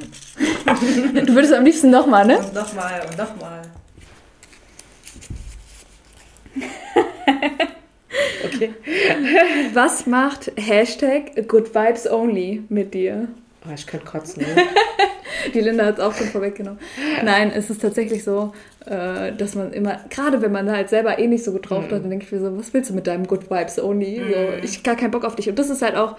[1.26, 2.38] Du würdest am liebsten nochmal, ne?
[2.38, 3.62] Und nochmal und nochmal.
[8.46, 8.70] Okay.
[9.74, 13.28] Was macht Hashtag Good Vibes Only mit dir?
[13.68, 14.42] Oh, ich könnte kotzen.
[14.42, 14.62] Ne?
[15.54, 16.78] Die Linda hat es auch schon vorweggenommen.
[17.24, 18.52] Nein, es ist tatsächlich so,
[18.86, 21.92] äh, dass man immer, gerade wenn man halt selber eh nicht so gut drauf hat,
[21.92, 24.16] dann denke ich mir so, was willst du mit deinem Good Vibes Only?
[24.32, 25.48] So, ich gar keinen Bock auf dich.
[25.48, 26.16] Und das ist halt auch ein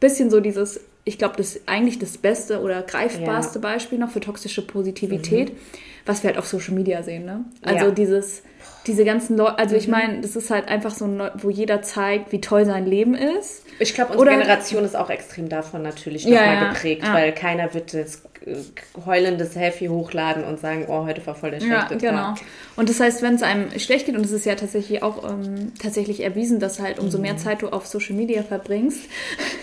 [0.00, 4.20] bisschen so dieses, ich glaube, das ist eigentlich das beste oder greifbarste Beispiel noch für
[4.20, 5.52] toxische Positivität,
[6.06, 7.24] was wir halt auf Social Media sehen.
[7.24, 7.44] Ne?
[7.62, 7.90] Also Ja.
[7.90, 8.42] dieses,
[8.86, 12.32] diese ganzen Leute, also ich meine, das ist halt einfach so, ein wo jeder zeigt,
[12.32, 13.62] wie toll sein Leben ist.
[13.78, 17.14] Ich glaube, unsere Oder- Generation ist auch extrem davon natürlich Ja, nochmal ja, geprägt, ja.
[17.14, 18.56] weil keiner wird das äh,
[19.04, 22.34] heulende Selfie hochladen und sagen, oh, heute war voll der Ja, schlechte genau.
[22.34, 22.40] Tag.
[22.76, 25.72] Und das heißt, wenn es einem schlecht geht, und es ist ja tatsächlich auch ähm,
[25.80, 29.08] tatsächlich erwiesen, dass halt umso mehr Zeit du auf Social Media verbringst,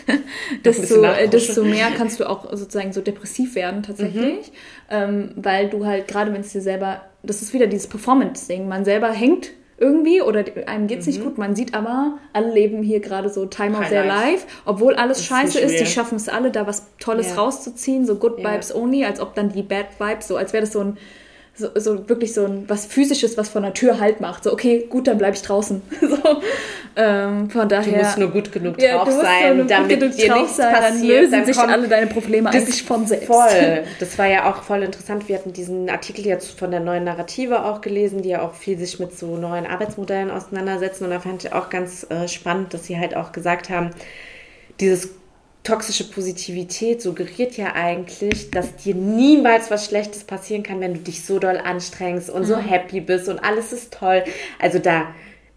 [0.64, 4.52] desto, äh, desto mehr kannst du auch sozusagen so depressiv werden tatsächlich.
[4.90, 8.86] Ähm, weil du halt, gerade wenn es dir selber, das ist wieder dieses Performance-Ding, man
[8.86, 13.30] selber hängt irgendwie oder einem geht's nicht gut, man sieht aber, alle leben hier gerade
[13.30, 14.48] so Time of their life.
[14.66, 17.36] obwohl alles ist scheiße ist, die schaffen es alle, da was Tolles Ja.
[17.36, 18.54] rauszuziehen, so Good Ja.
[18.54, 20.98] Vibes only, als ob dann die Bad Vibes, so als wäre das so ein
[21.58, 24.44] so, so wirklich so ein was physisches, was von der Tür halt macht.
[24.44, 25.82] So, okay, gut, dann bleibe ich draußen.
[26.02, 26.18] so,
[26.96, 27.98] ähm, von Du daher.
[27.98, 31.22] musst nur gut genug ja, drauf du sein, damit genug dir nichts sein, dann passiert.
[31.22, 33.28] lösen dann sich alle deine Probleme das eigentlich von selbst.
[33.28, 33.84] Voll.
[34.00, 35.28] Das war ja auch voll interessant.
[35.28, 38.78] Wir hatten diesen Artikel jetzt von der neuen Narrative auch gelesen, die ja auch viel
[38.78, 41.06] sich mit so neuen Arbeitsmodellen auseinandersetzen.
[41.06, 43.92] Und da fand ich auch ganz äh, spannend, dass sie halt auch gesagt haben,
[44.80, 45.10] dieses
[45.68, 51.26] toxische Positivität suggeriert ja eigentlich, dass dir niemals was Schlechtes passieren kann, wenn du dich
[51.26, 54.24] so doll anstrengst und so happy bist und alles ist toll.
[54.60, 55.08] Also da,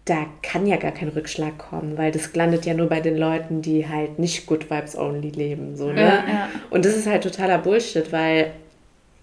[0.03, 3.61] da kann ja gar kein Rückschlag kommen, weil das landet ja nur bei den Leuten,
[3.61, 5.77] die halt nicht Good Vibes Only leben.
[5.77, 6.01] So, ne?
[6.01, 6.49] Ja, ja.
[6.69, 8.51] Und das ist halt totaler Bullshit, weil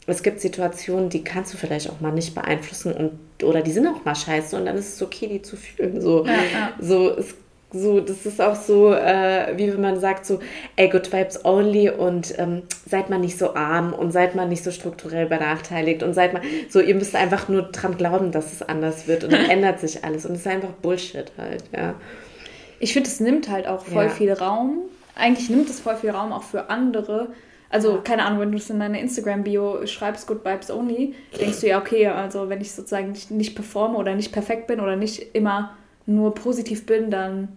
[0.06, 3.86] es gibt Situationen, die kannst du vielleicht auch mal nicht beeinflussen und oder die sind
[3.86, 6.00] auch mal scheiße und dann ist es okay, die zu fühlen.
[6.00, 6.72] So, ja.
[6.80, 7.34] so, es,
[7.72, 10.40] so das ist auch so, äh, wie wenn man sagt so,
[10.76, 14.64] ey, good vibes only und ähm, seid mal nicht so arm und seid mal nicht
[14.64, 18.62] so strukturell benachteiligt und seid mal so, ihr müsst einfach nur dran glauben, dass es
[18.62, 21.94] anders wird und dann ändert sich alles und es ist einfach Bullshit halt, ja.
[22.80, 24.08] Ich finde, es nimmt halt auch voll Ja.
[24.10, 24.78] viel Raum.
[25.16, 27.28] Eigentlich nimmt es voll viel Raum auch für andere.
[27.70, 31.66] Also, keine Ahnung, wenn du es in deiner Instagram-Bio schreibst, Good Vibes Only, denkst du
[31.66, 35.34] ja, okay, also wenn ich sozusagen nicht, nicht performe oder nicht perfekt bin oder nicht
[35.34, 35.76] immer
[36.08, 37.48] nur positiv bin, dann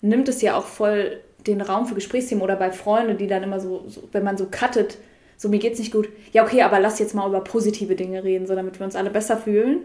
[0.00, 3.60] nimmt es ja auch voll den Raum für Gesprächsthemen oder bei Freunden, die dann immer
[3.60, 4.96] so, so wenn man so cuttet,
[5.36, 8.46] so mir geht's nicht gut, ja okay, aber lass jetzt mal über positive Dinge reden,
[8.46, 9.80] so damit wir uns alle besser fühlen.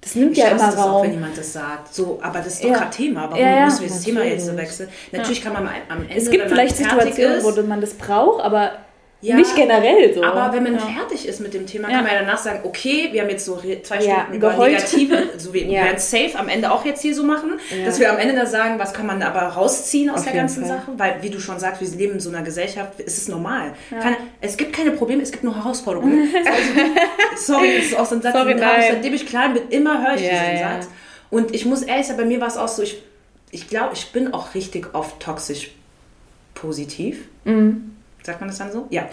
[0.00, 1.18] Das nimmt Ich ja immer das auch, wenn Raum.
[1.20, 1.92] jemand das sagt.
[1.94, 2.78] So, aber das ist doch Ja.
[2.78, 3.22] gerade Thema.
[3.30, 3.64] Warum Ja, ja.
[3.64, 4.88] müssen wir das Thema jetzt so wechseln?
[5.12, 8.72] Natürlich kann man am Ende, Es gibt vielleicht Situationen, ist, wo man das braucht, aber
[9.20, 10.22] Ja, nicht generell so.
[10.22, 10.80] Aber wenn man ja.
[10.80, 13.60] fertig ist mit dem Thema, kann man ja danach sagen, okay, wir haben jetzt so
[13.82, 14.72] zwei Stunden über geheult.
[14.74, 15.84] negative, so wir Ja.
[15.86, 18.46] werden es safe am Ende auch jetzt hier so machen, dass wir am Ende da
[18.46, 20.76] sagen, was kann man aber rausziehen aus Auf der ganzen Fall.
[20.78, 23.72] Sache, weil wie du schon sagst, wir leben in so einer Gesellschaft, es ist normal.
[23.90, 26.28] Keine, es gibt keine Probleme, es gibt nur Herausforderungen.
[26.44, 29.54] also, sorry, das ist auch so ein Satz, Sorry, den habe ich, seitdem ich klein
[29.54, 30.58] bin, immer höre ich diesen.
[30.58, 30.88] Satz.
[31.30, 33.02] Und ich muss ehrlich sagen, bei mir war es auch so, ich,
[33.50, 35.72] ich glaube, ich bin auch richtig oft toxisch
[36.54, 37.24] positiv.
[37.44, 37.96] Mhm.
[38.22, 38.86] Sagt man das dann so?
[38.90, 39.08] Ja.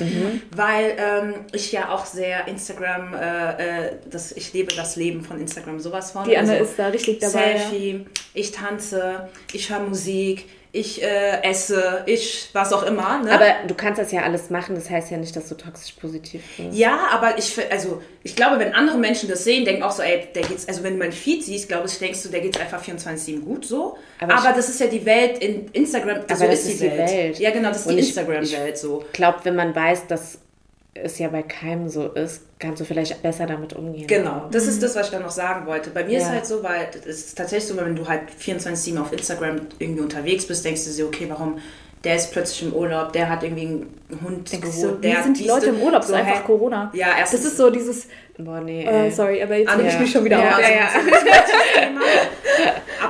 [0.55, 5.39] Weil ähm, ich ja auch sehr Instagram, äh, äh, das, ich lebe das Leben von
[5.39, 6.27] Instagram sowas von.
[6.27, 7.53] Die Anne Also ist da richtig dabei.
[7.53, 7.57] Ja.
[7.59, 10.45] Selfie, ich tanze, ich höre Musik,
[10.75, 13.21] ich äh, esse, ich was auch immer.
[13.23, 13.31] Ne?
[13.31, 16.41] Aber du kannst das ja alles machen, das heißt ja nicht, dass du toxisch positiv
[16.57, 16.77] bist.
[16.77, 20.27] ja, aber ich, also, ich glaube, wenn andere Menschen das sehen, denken auch so, ey,
[20.35, 22.83] der geht's, also wenn du mein Feed siehst, glaube ich, denkst du, der geht's einfach
[22.83, 23.97] 24-7 gut so.
[24.19, 26.71] Aber Aber, ich- das ist ja die Welt in Instagram, so Aber das ist die
[26.73, 27.09] ist Welt.
[27.11, 27.39] Welt.
[27.39, 29.03] Ja, genau, das ist Und die Instagram-Welt so.
[29.07, 30.39] Ich glaube, wenn man weiß, dass
[30.97, 34.07] es ja bei keinem so ist, kannst du vielleicht besser damit umgehen.
[34.07, 35.89] Genau, das ist das, was ich dann noch sagen wollte.
[35.89, 36.29] Bei mir ist Ja.
[36.31, 40.45] halt so, weil es ist tatsächlich so, wenn du halt 24-7 auf Instagram irgendwie unterwegs
[40.47, 41.57] bist, denkst du dir, okay, warum
[42.05, 45.47] der ist plötzlich im Urlaub, der hat irgendwie einen Hund Denkst geholt, der sind die
[45.47, 46.03] Leute im Urlaub?
[46.03, 46.43] So so, einfach hä?
[46.45, 46.91] Corona.
[46.93, 47.41] Ja, erstens.
[47.41, 48.85] Das ist so dieses, Boah, nee.
[48.85, 49.99] äh, sorry, aber jetzt Ah, reg ich ja.
[49.99, 50.61] mich schon wieder Ja, auf.
[50.61, 50.89] ja, ja.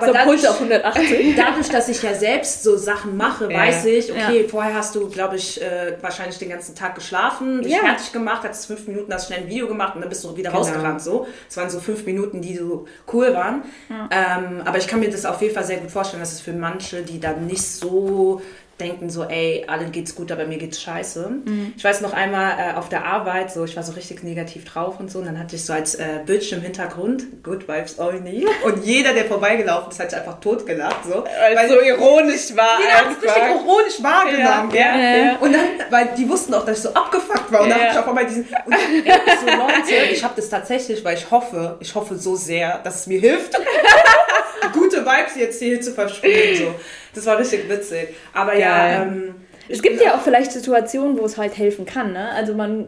[0.05, 1.35] Aber So dadurch, Puls auf 180.
[1.37, 3.57] dadurch, dass ich ja selbst so Sachen mache, Ja.
[3.59, 4.47] weiß ich, okay, Ja.
[4.49, 7.79] vorher hast du, glaube ich, äh, wahrscheinlich den ganzen Tag geschlafen, dich Ja.
[7.79, 10.49] fertig gemacht, hast fünf Minuten, hast schnell ein Video gemacht und dann bist du wieder
[10.49, 10.61] Genau.
[10.61, 11.01] rausgerannt.
[11.01, 11.27] So.
[11.49, 13.63] Es waren so fünf Minuten, die so cool waren.
[13.89, 16.53] Ähm, aber ich kann mir das auf jeden Fall sehr gut vorstellen, dass es für
[16.53, 18.41] manche, die dann nicht so
[18.79, 21.29] denken so, ey, allen geht's gut, aber mir geht's scheiße.
[21.77, 24.99] Ich weiß noch einmal äh, auf der Arbeit, so ich war so richtig negativ drauf
[24.99, 25.19] und so.
[25.19, 28.45] Und dann hatte ich so als äh, Bildschirmhintergrund Good Vibes Only.
[28.65, 31.05] Und jeder, der vorbeigelaufen ist, hat sich einfach totgelacht.
[31.05, 31.23] So.
[31.23, 32.79] Weil es so ironisch war.
[32.79, 35.37] Jeder hat es richtig ironisch wahrgenommen, Ja, ja, ja.
[35.37, 37.61] Und dann, weil die wussten auch, dass ich so abgefuckt war.
[37.61, 37.85] Und dann Ja.
[37.85, 38.43] hab ich auf einmal diesen.
[38.65, 42.79] Und ich so, Leute, ich habe das tatsächlich, weil ich hoffe, ich hoffe so sehr,
[42.83, 43.53] dass es mir hilft,
[44.73, 46.57] gute Vibes jetzt hier zu versprühen.
[46.57, 46.75] So.
[47.13, 48.09] Das war richtig witzig.
[48.33, 49.07] Aber ja, Geil.
[49.07, 49.35] ähm,
[49.69, 52.29] Es gibt ja auch vielleicht Situationen, wo es halt helfen kann, ne?
[52.31, 52.87] Also man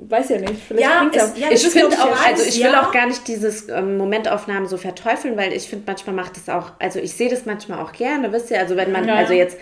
[0.00, 0.54] weiß ja nicht.
[0.66, 2.16] Vielleicht Ja, es- ja, Ich finde ich auch, ja.
[2.26, 2.82] also ich will Ja.
[2.82, 6.72] auch gar nicht dieses ähm, Momentaufnahmen so verteufeln, weil ich finde, manchmal macht es auch,
[6.78, 9.16] also ich sehe das manchmal auch gerne, wisst ihr, also wenn man, Ja.
[9.16, 9.58] also jetzt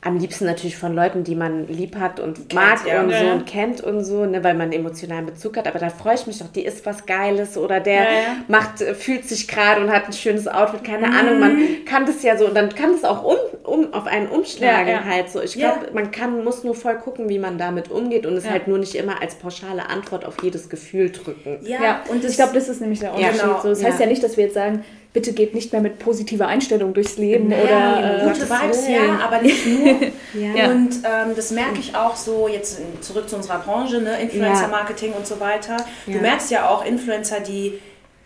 [0.00, 3.02] am liebsten natürlich von Leuten, die man lieb hat und mag ja.
[3.02, 5.80] und Ja, so und kennt und so, ne, weil man einen emotionalen Bezug hat, aber
[5.80, 8.36] da freue ich mich doch, die isst was Geiles oder der Ja, ja.
[8.46, 12.22] macht, äh, fühlt sich gerade und hat ein schönes Outfit, keine Ahnung, man kann das
[12.22, 15.04] ja so und dann kann das auch um, um auf einen umschlagen Ja, ja.
[15.04, 15.42] halt so.
[15.42, 15.72] Ich Ja.
[15.72, 18.52] glaube, man kann, muss nur voll gucken, wie man damit umgeht und es Ja.
[18.52, 21.58] halt nur nicht immer als pauschale Antwort auf jedes Gefühl drücken.
[21.62, 23.40] ja, Ja, und ich glaube, das ist nämlich der Unterschied.
[23.42, 24.04] genau, so, das heißt ja.
[24.04, 24.84] ja nicht, dass wir jetzt sagen,
[25.18, 29.18] bitte geht nicht mehr mit positiver Einstellung durchs Leben Ja, oder äh, gute Vibes, ja,
[29.20, 29.96] aber nicht nur.
[30.34, 30.70] Ja.
[30.70, 34.20] Und ähm, das merke ich auch so, jetzt zurück zu unserer Branche, ne?
[34.20, 35.78] Influencer-Marketing und so weiter.
[36.06, 37.80] Du merkst ja auch Influencer, die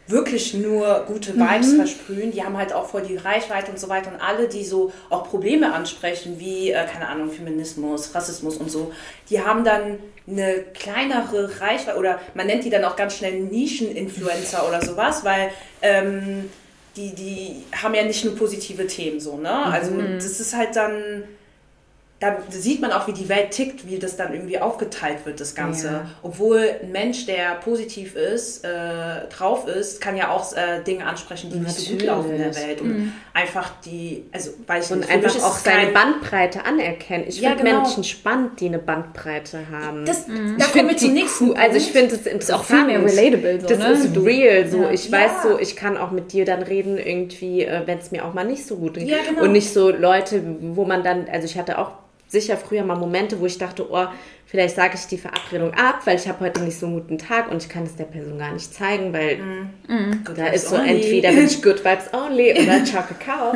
[0.09, 4.11] wirklich nur gute Vibes versprühen, die haben halt auch voll die Reichweite und so weiter
[4.13, 8.93] und alle, die so auch Probleme ansprechen, wie, äh, keine Ahnung, Feminismus, Rassismus und so,
[9.31, 14.67] die haben dann eine kleinere Reichweite oder man nennt die dann auch ganz schnell Nischen-Influencer
[14.69, 15.51] oder sowas, weil
[15.83, 16.51] ähm,
[16.97, 19.65] die, die haben ja nicht nur positive Themen so, ne?
[19.67, 21.25] Also das ist halt dann,
[22.23, 25.57] da sieht man auch, wie die Welt tickt, wie das dann irgendwie aufgeteilt wird, das
[25.57, 25.87] Ganze.
[25.89, 26.07] Ja.
[26.23, 28.69] Obwohl ein Mensch, der positiv ist, äh,
[29.37, 32.07] drauf ist, kann ja auch äh, Dinge ansprechen, die nicht so gut Natürlich.
[32.07, 32.81] laufen in der Welt.
[32.81, 37.25] Und einfach die, also weil ich Und nicht, einfach ist auch seine Bandbreite anerkennen.
[37.27, 37.81] Ich Ja, finde genau.
[37.83, 40.05] Menschen spannend, die eine Bandbreite haben.
[40.05, 41.57] Das, Da ich kommen wir finde zum die nächsten cool.
[41.57, 42.61] Also ich finde es interessant.
[42.61, 43.91] auch viel mehr relatable, so, das ne?
[43.95, 44.69] ist real.
[44.69, 45.19] So, ich Ja.
[45.19, 48.33] weiß so, ich kann auch mit dir dann reden irgendwie, äh, wenn es mir auch
[48.33, 49.09] mal nicht so gut geht.
[49.09, 49.43] Ja, genau.
[49.43, 51.91] Und nicht so Leute, wo man dann, also ich hatte auch
[52.33, 54.07] sicher früher mal Momente, wo ich dachte, oh,
[54.47, 57.51] vielleicht sage ich die Verabredung ab, weil ich habe heute nicht so einen guten Tag
[57.51, 59.39] und ich kann es der Person gar nicht zeigen, weil
[60.25, 60.89] Good da ist so only.
[60.91, 63.53] entweder bin ich Good Vibes Only oder Ciao Kakao.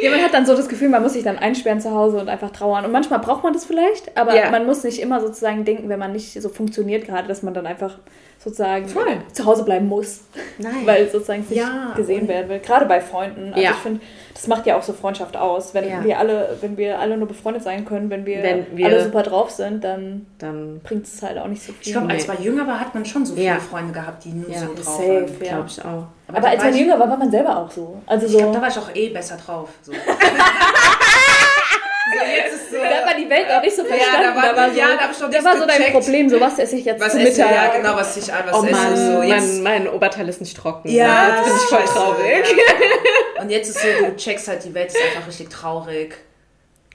[0.00, 2.28] Ja, man hat dann so das Gefühl, man muss sich dann einsperren zu Hause und
[2.28, 2.84] einfach trauern.
[2.84, 4.50] Und manchmal braucht man das vielleicht, aber Ja.
[4.50, 7.66] man muss nicht immer sozusagen denken, wenn man nicht so funktioniert gerade, dass man dann
[7.66, 7.98] einfach
[8.42, 9.18] sozusagen Voll.
[9.32, 10.20] zu Hause bleiben muss.
[10.58, 10.84] Nein.
[10.84, 12.58] Weil sozusagen es nicht Ja, gesehen werden will.
[12.60, 13.50] Gerade bei Freunden.
[13.52, 13.70] Also Ja.
[13.70, 14.00] ich finde,
[14.34, 15.74] das macht ja auch so Freundschaft aus.
[15.74, 16.02] Wenn Ja.
[16.02, 19.22] wir alle, wenn wir alle nur befreundet sein können, wenn wir, Wenn wir- alle super
[19.22, 21.86] drauf sind, dann Dann bringt es halt auch nicht so viel.
[21.86, 23.58] Ich glaube, als man jünger war, hat man schon so viele Ja.
[23.60, 25.08] Freunde gehabt, die nur Ja, so drauf safe.
[25.08, 25.26] waren.
[25.40, 25.48] Ja.
[25.54, 26.04] glaube ich auch.
[26.28, 28.00] aber da als war man jünger war, war man selber auch so.
[28.06, 28.38] Also Ich so.
[28.38, 29.68] glaube, da war ich auch eh besser drauf.
[29.82, 29.92] So.
[32.14, 32.76] jetzt ist so.
[32.76, 34.36] da man die Welt auch nicht so da verstanden.
[34.36, 35.92] war- war so, ja, da hab ich noch da war so dein.
[35.92, 37.54] Problem, so was esse ich jetzt Was zu esse, Mittag.
[37.54, 38.72] ja, genau, was ich was Oh esse.
[38.72, 40.88] Mann, So, jetzt, mein, mein Oberteil ist nicht trocken.
[40.88, 42.46] Ja, jetzt bin ich voll traurig.
[42.48, 43.40] ja.
[43.42, 46.16] Und jetzt ist so, du checkst halt, die Welt ist einfach richtig traurig.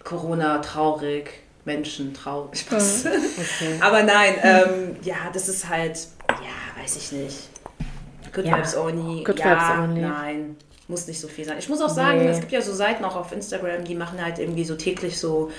[0.03, 1.29] Corona traurig,
[1.65, 2.59] Menschen traurig.
[2.61, 3.05] Spaß.
[3.81, 5.97] Aber nein, ähm, ja, das ist halt,
[6.29, 7.37] ja, weiß ich nicht.
[8.33, 8.57] Good Ja.
[8.57, 9.23] Vibes Only.
[9.23, 10.01] Good ja, Vibes only.
[10.01, 10.57] nein.
[10.87, 11.57] Muss nicht so viel sein.
[11.59, 12.29] Ich muss auch sagen, Nee.
[12.29, 15.51] es gibt ja so Seiten auch auf Instagram, die machen halt irgendwie so täglich so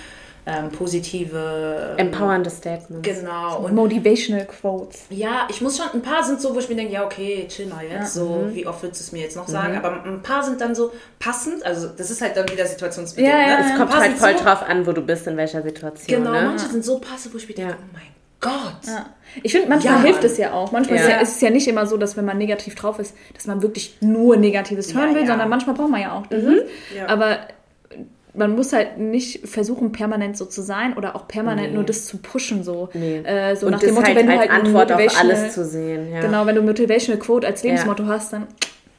[0.47, 1.97] ähm, positive.
[1.99, 3.07] ähm, Empowernde Statements.
[3.07, 3.59] Genau.
[3.59, 5.01] Und Motivational Quotes.
[5.11, 7.67] ja, ich muss schon, ein paar sind so, wo ich mir denke, ja, okay, chill
[7.67, 8.55] mal jetzt, so, Mhm.
[8.55, 9.77] wie oft willst du es mir jetzt noch sagen?
[9.77, 13.39] Aber ein paar sind dann so passend, also das ist halt dann wieder situationsbedingt, Ja,
[13.39, 13.53] ja, ne?
[13.65, 13.71] ja.
[13.73, 16.23] Es kommt halt voll so, drauf an, wo du bist, in welcher Situation.
[16.25, 16.43] Genau, ne?
[16.47, 17.77] manche sind so passend, wo ich mir denke, Ja.
[17.79, 18.03] oh mein
[18.41, 18.53] Gott.
[18.87, 19.07] Ja.
[19.43, 20.71] Ich finde, manchmal Ja, hilft es ja auch.
[20.73, 21.21] Manchmal Ja.
[21.21, 23.97] ist, es ja nicht immer so, dass wenn man negativ drauf ist, dass man wirklich
[24.01, 26.63] nur Negatives hören will, sondern manchmal braucht man ja auch dieses.
[26.97, 27.07] Ja.
[27.09, 27.39] Aber
[28.35, 31.75] man muss halt nicht versuchen, permanent so zu sein oder auch permanent Nee.
[31.75, 32.63] nur das zu pushen.
[32.63, 33.19] So, Nee.
[33.19, 35.65] äh, so und nach das dem Motto, halt wenn du halt Antwort auf alles zu
[35.65, 36.09] sehen.
[36.21, 38.47] Genau, wenn du Motivational Quote als Lebensmotto hast, dann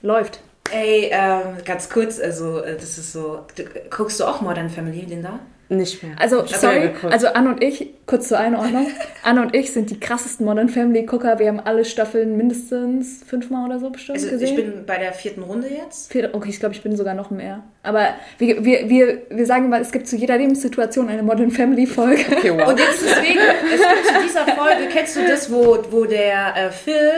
[0.01, 0.41] läuft.
[0.71, 5.01] Ey, ähm, ganz kurz, also äh, das ist so, du, guckst du auch Modern Family,
[5.07, 5.39] Linda?
[5.71, 6.13] Nicht mehr.
[6.17, 8.87] Also, sorry, also Anne und ich, kurz zur Einordnung,
[9.23, 11.37] Anne und ich sind die krassesten Modern Family Gucker.
[11.37, 14.47] Wir haben alle Staffeln mindestens fünfmal oder so bestimmt Also gesehen.
[14.47, 16.11] ich bin bei der vierten Runde jetzt.
[16.11, 17.63] Vier- Okay, ich glaube, ich bin sogar noch mehr.
[17.83, 18.07] Aber
[18.39, 22.23] wir, wir, wir, wir sagen immer, es gibt zu jeder Lebenssituation eine Modern Family Folge.
[22.31, 22.67] okay, wow.
[22.69, 26.71] Und jetzt deswegen, es gibt zu dieser Folge, kennst du das, wo, wo der äh,
[26.71, 27.11] Phil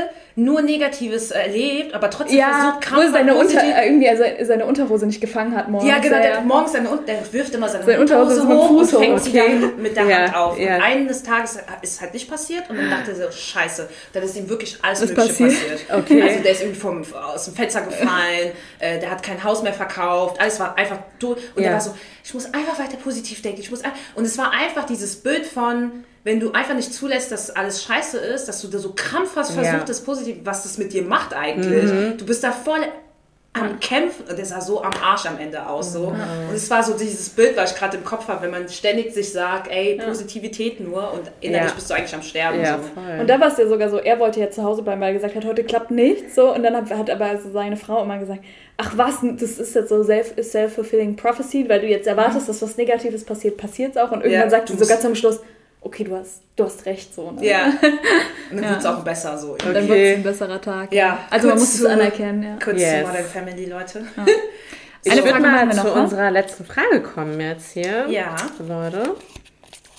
[0.44, 4.24] nur Negatives erlebt, aber trotzdem Ja, versucht, wo er seine, Unter, positiv- äh, irgendwie also
[4.42, 5.90] seine Unterhose nicht gefangen hat morgens.
[5.90, 8.94] Ja, genau, Ja, der morgens seine der wirft immer seine, Seine Unterhose Unterhose hoch Fuß
[8.94, 9.58] und fängt hoch, sie okay.
[9.62, 10.60] dann mit der Ja, Hand auf.
[10.60, 10.76] ja.
[10.78, 14.36] Und eines Tages ist halt nicht passiert und dann dachte er so, scheiße, dann ist
[14.36, 15.50] ihm wirklich alles Mögliche passiert?
[15.52, 15.80] passiert.
[16.02, 16.22] Okay.
[16.22, 19.74] Also der ist irgendwie vom, aus dem Fenster gefallen, äh, der hat kein Haus mehr
[19.74, 21.38] verkauft, alles war einfach tot.
[21.56, 21.70] Und Ja.
[21.70, 23.62] er war so, ich muss einfach weiter positiv denken.
[23.62, 23.82] Ich muss
[24.16, 28.18] und es war einfach dieses Bild von, wenn du einfach nicht zulässt, dass alles scheiße
[28.18, 29.64] ist, dass du da so krampfhaft Ja.
[29.64, 32.18] versucht, das Positive, was das mit dir macht eigentlich.
[32.18, 32.82] Du bist da voll
[33.54, 35.92] am Kämpfen und der sah so am Arsch am Ende aus.
[35.92, 36.08] So.
[36.08, 39.14] Und es war so dieses Bild, was ich gerade im Kopf habe, wenn man ständig
[39.14, 41.76] sich sagt, ey, Positivität nur und innerlich Ja.
[41.76, 42.62] bist du eigentlich am Sterben.
[42.62, 43.20] Ja, so.
[43.20, 45.14] Und da war es ja sogar so, er wollte ja zu Hause bleiben, weil er
[45.16, 46.36] gesagt hat, heute klappt nichts.
[46.36, 46.54] So.
[46.54, 48.40] Und dann hat, hat aber also seine Frau immer gesagt,
[48.78, 52.78] ach was, das ist jetzt so self- self-fulfilling prophecy, weil du jetzt erwartest, dass was
[52.78, 54.12] Negatives passiert, passiert es auch.
[54.12, 55.42] Und irgendwann Ja, sagt sie so ganz am Schluss,
[55.82, 57.14] okay, du hast, du hast recht.
[57.14, 57.46] So, ne?
[57.46, 57.66] Ja.
[58.52, 58.70] Und dann Ja.
[58.70, 59.52] wird es auch besser so.
[59.54, 59.88] Und dann Okay.
[59.90, 60.94] wird es ein besserer Tag.
[60.94, 62.44] Ja, Also man kurz muss es zu- anerkennen.
[62.44, 62.58] Ja.
[62.64, 63.02] Kurz Yes.
[63.02, 64.06] zu Modern Family, Leute.
[65.04, 66.02] Ich Eine würde Frage mal zu noch, ne?
[66.04, 68.06] unserer letzten Frage kommen jetzt hier.
[68.08, 68.36] Ja.
[68.60, 69.16] Leute.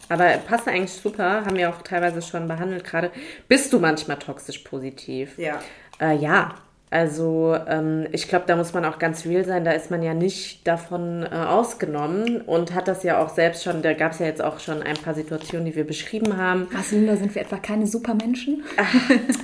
[0.08, 3.10] Aber passt eigentlich super, haben wir auch teilweise schon behandelt gerade.
[3.48, 5.36] Bist du manchmal toxisch positiv?
[5.38, 5.58] Ja.
[6.00, 6.54] Äh, ja.
[6.92, 9.64] Also ähm, ich glaube, da muss man auch ganz real sein.
[9.64, 13.80] Da ist man ja nicht davon äh, ausgenommen und hat das ja auch selbst schon,
[13.80, 16.68] da gab es ja jetzt auch schon ein paar Situationen, die wir beschrieben haben.
[16.70, 18.62] Was, Linda, sind wir etwa keine Supermenschen?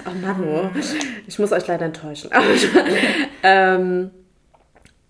[0.07, 0.71] Oh Mann, oh.
[1.27, 2.31] ich muss euch leider enttäuschen.
[3.43, 4.11] ähm,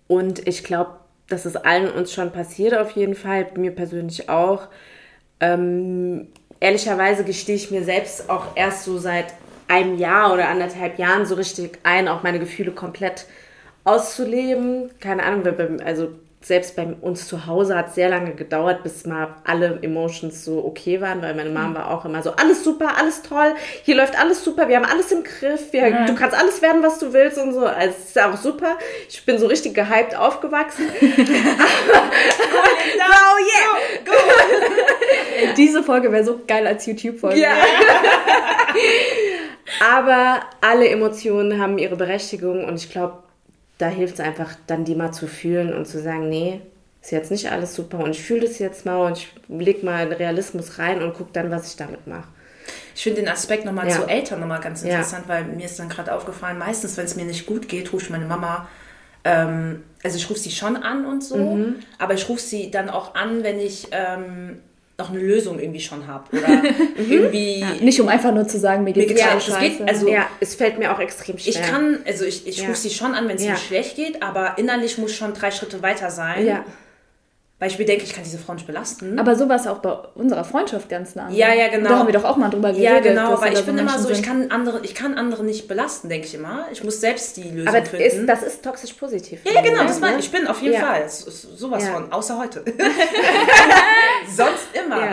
[0.07, 0.91] und ich glaube,
[1.27, 4.67] das ist allen uns schon passiert auf jeden Fall, mir persönlich auch.
[5.41, 6.27] Ähm,
[6.61, 9.33] ehrlicherweise gestehe ich mir selbst auch erst so seit
[9.69, 13.25] einem Jahr oder anderthalb Jahren so richtig ein, auch meine Gefühle komplett
[13.85, 14.91] auszuleben.
[14.99, 15.45] Keine Ahnung,
[15.85, 16.09] also
[16.41, 20.63] selbst bei uns zu Hause hat es sehr lange gedauert, bis mal alle Emotions so
[20.63, 23.53] okay waren, weil meine Mom war auch immer so, alles super, alles toll,
[23.83, 26.97] hier läuft alles super, wir haben alles im Griff, wir, du kannst alles werden, was
[26.97, 27.65] du willst und so.
[27.65, 28.77] Also es ist auch super.
[29.09, 30.85] Ich bin so richtig gehypt aufgewachsen.
[31.01, 31.05] oh
[33.41, 33.79] yeah!
[35.57, 37.39] Diese Folge wäre so geil als YouTube-Folge.
[37.39, 37.51] Ja.
[39.81, 43.23] Aber alle Emotionen haben ihre Berechtigung und ich glaube,
[43.77, 46.61] da hilft es einfach, dann die mal zu fühlen und zu sagen, nee,
[47.01, 50.05] ist jetzt nicht alles super und ich fühle das jetzt mal und ich leg mal
[50.07, 52.27] den Realismus rein und guck dann, was ich damit mache.
[52.93, 53.95] Ich finde den Aspekt nochmal Ja.
[53.95, 54.89] zu Eltern nochmal ganz Ja.
[54.89, 58.03] interessant, weil mir ist dann gerade aufgefallen, meistens, wenn es mir nicht gut geht, rufe
[58.03, 58.67] ich meine Mama,
[59.23, 61.75] ähm, also ich rufe sie schon an und so, Mhm.
[61.97, 64.59] aber ich rufe sie dann auch an, wenn ich ähm,
[64.99, 66.47] noch eine Lösung irgendwie schon habe oder
[66.99, 67.11] Mhm.
[67.11, 67.65] irgendwie...
[67.81, 69.51] Nicht um einfach nur zu sagen, mir geht's Mir scheiße.
[69.53, 71.53] Es geht- also- ja, es fällt mir auch extrem schwer.
[71.53, 72.67] Ich kann, also ich, ich Ja.
[72.67, 73.51] rufe sie schon an, wenn es Ja.
[73.51, 76.63] mir schlecht geht, aber innerlich muss schon drei Schritte weiter sein, Ja.
[77.59, 79.17] weil ich mir denke, ich kann diese Frau nicht belasten.
[79.19, 81.29] Aber so war es auch bei unserer Freundschaft ganz nah.
[81.29, 81.89] Ja, ja, genau.
[81.89, 82.83] Da haben wir doch auch mal drüber geredet.
[82.89, 85.67] ja, genau, weil ich da bin immer so, ich kann andere, ich kann andere nicht
[85.67, 86.67] belasten, denke ich immer.
[86.71, 88.05] Ich muss selbst die Lösung Aber finden.
[88.05, 89.39] ist, das ist toxisch positiv.
[89.43, 90.07] Ja, ja, genau, das ne?
[90.07, 90.25] meine ich.
[90.25, 90.79] Ich bin auf jeden Ja.
[90.81, 91.09] Fall.
[91.09, 91.93] Sowas Ja.
[91.93, 92.63] von, außer heute.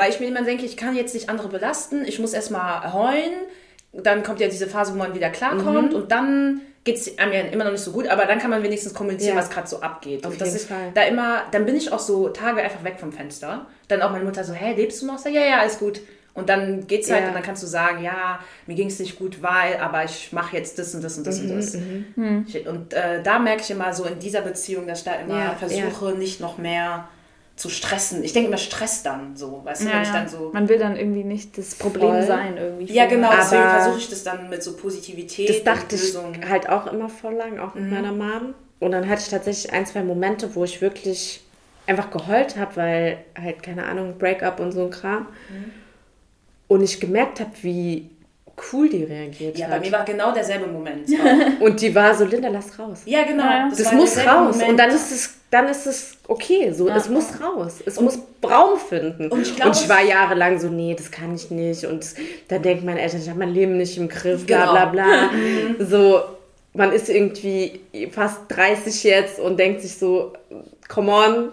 [0.06, 3.32] Weil ich mir immer denke, ich kann jetzt nicht andere belasten, ich muss erstmal heulen,
[3.92, 5.96] dann kommt ja diese Phase, wo man wieder klarkommt Mhm.
[5.96, 8.62] und dann geht es einem ja immer noch nicht so gut, aber dann kann man
[8.62, 9.40] wenigstens kommunizieren, Ja.
[9.42, 10.24] was gerade so abgeht.
[10.24, 10.92] Auf und das jeden ist Fall.
[10.94, 13.66] da immer, dann bin ich auch so Tage einfach weg vom Fenster.
[13.88, 15.18] Dann auch meine Mutter so, hä, lebst du noch?
[15.18, 16.00] Sag, ja, ja, alles gut.
[16.34, 17.28] Und dann geht's halt Ja.
[17.28, 18.38] und dann kannst du sagen, ja,
[18.68, 21.40] mir ging es nicht gut, weil, aber ich mache jetzt das und das und das
[21.42, 21.74] Mhm, und das.
[22.54, 25.36] Ich- Und äh, da merke ich immer so in dieser Beziehung, dass ich da immer
[25.36, 27.08] Ja, versuche, nicht noch mehr
[27.56, 28.22] zu stressen.
[28.22, 30.50] Ich denke immer Stress dann so, weißt du, Ja, wenn ich dann so.
[30.52, 32.22] Man will dann irgendwie nicht das Problem Voll.
[32.22, 32.56] sein.
[32.58, 36.36] Irgendwie Ja, genau, deswegen Aber- versuche ich das dann mit so Positivität Das dachte und
[36.38, 37.90] ich halt auch immer voll lang, auch mit Mhm.
[37.90, 38.54] meiner Mom.
[38.78, 41.40] Und dann hatte ich tatsächlich ein, zwei Momente, wo ich wirklich
[41.86, 45.22] einfach geheult habe, weil halt, keine Ahnung, Breakup und so ein Kram.
[45.48, 45.70] Mhm.
[46.68, 48.10] Und ich gemerkt habe, wie
[48.72, 49.74] cool die reagiert Ja, hat.
[49.74, 51.08] bei mir war genau derselbe Moment.
[51.60, 53.02] und die war so, Linda, lass raus.
[53.04, 53.44] ja, genau.
[53.44, 54.54] Ja, Das war muss raus.
[54.54, 54.68] Moment.
[54.70, 56.72] Und dann ist es, dann ist es okay.
[56.72, 57.76] So, es muss raus.
[57.84, 59.28] Es muss Raum finden.
[59.30, 61.84] und ich glaube, und ich war jahrelang so, nee, das kann ich nicht.
[61.84, 62.06] Und
[62.48, 64.72] dann denken meine Eltern, ich habe mein Leben nicht im Griff, bla Genau.
[64.72, 65.30] bla bla.
[65.86, 66.20] so,
[66.74, 67.80] man ist irgendwie
[68.12, 70.32] fast 30 jetzt und denkt sich so,
[70.88, 71.48] come on,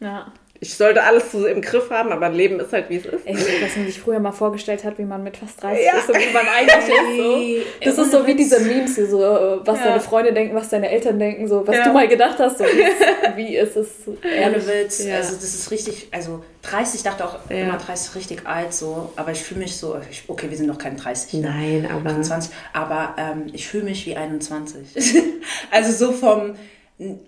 [0.00, 0.32] Ja.
[0.62, 3.26] Ich sollte alles so im Griff haben, aber Leben ist halt, wie es ist.
[3.26, 5.98] Ey, was man sich früher mal vorgestellt hat, wie man mit fast 30 Ja.
[5.98, 7.16] ist und wie man eigentlich ist.
[7.16, 7.84] So.
[7.84, 8.36] Das ohne ist so wie Witz.
[8.36, 9.86] diese Memes, hier, so, äh, was Ja.
[9.86, 11.84] deine Freunde denken, was deine Eltern denken, so, was Ja.
[11.88, 12.64] du mal gedacht hast, so,
[13.34, 14.66] wie, ist es Ohne ehrlich.
[14.68, 15.04] Witz.
[15.04, 15.16] Ja.
[15.16, 17.56] Also das ist richtig, also 30, ich dachte auch Ja.
[17.56, 20.68] immer 30 ist richtig alt so, aber ich fühle mich so, ich, okay, wir sind
[20.68, 21.40] noch keine 30.
[21.40, 21.48] ne?
[21.48, 25.22] Nein, aber 28, aber ähm, ich fühle mich wie 21.
[25.72, 26.54] also so vom,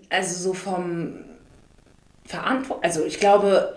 [0.09, 1.15] also so vom
[2.25, 3.75] Verantwortung, also ich glaube,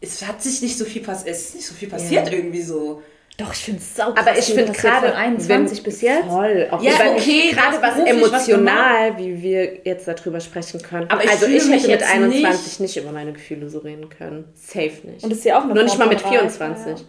[0.00, 2.32] es hat sich nicht so viel passiert, es ist nicht so viel passiert Ja.
[2.34, 3.02] irgendwie so.
[3.38, 6.26] Doch, ich finde es sau Aber ich finde gerade von 21 bis jetzt.
[6.26, 6.68] Voll.
[6.70, 11.08] Auch Ja, okay, gerade was beruflich, was emotional, wie wir jetzt darüber sprechen können.
[11.08, 12.96] Aber ich also ich hätte mit jetzt 21 nicht.
[12.98, 14.44] über meine Gefühle so reden können.
[14.54, 15.22] Safe nicht.
[15.24, 17.06] Und das ist ja auch eine Nur nicht mal mit von Reife, 24.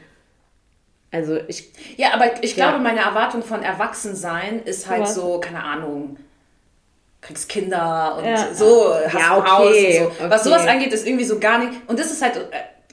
[1.12, 2.70] Also ich Ja, aber ich Ja.
[2.70, 5.16] glaube, meine Erwartung von Erwachsensein ist halt Was?
[5.16, 6.16] so, keine Ahnung,
[7.22, 8.54] kriegst Kinder und Ja.
[8.54, 10.30] so, hast Ja, ein Haus okay, und so.
[10.30, 10.50] Was okay.
[10.50, 11.72] sowas angeht, ist irgendwie so gar nicht.
[11.88, 12.40] Und das ist halt, äh,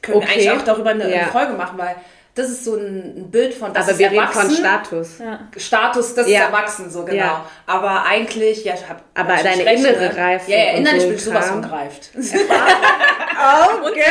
[0.03, 0.33] können wir Okay.
[0.35, 1.23] eigentlich auch darüber eine, Ja.
[1.23, 1.97] eine Folge machen, weil
[2.35, 5.19] das ist so ein Bild von, das Aber ist wir reden von Status.
[5.19, 5.41] Ja.
[5.57, 6.41] Status, das Ja.
[6.41, 7.17] ist erwachsen, so genau.
[7.17, 7.45] Ja.
[7.67, 10.17] Aber eigentlich, ja, ich hab Aber deine recht, innere ne?
[10.17, 12.11] Reife Ja, ja, innerlich so bin ich sowas von greift.
[13.83, 14.03] Okay.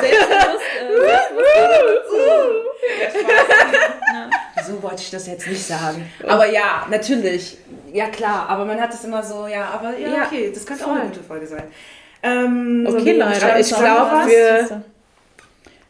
[0.00, 1.50] Selbstbewusst, äh,
[4.66, 6.10] So wollte ich das jetzt nicht sagen.
[6.26, 7.58] Aber ja, natürlich.
[7.92, 8.48] Ja, klar.
[8.48, 11.00] Aber man hat es immer so, ja, aber ja, Ja, okay, das könnte auch voll.
[11.00, 11.64] eine gute Folge sein.
[12.22, 14.26] Ähm, Okay, Leute, ich glaube, was.
[14.28, 14.82] wir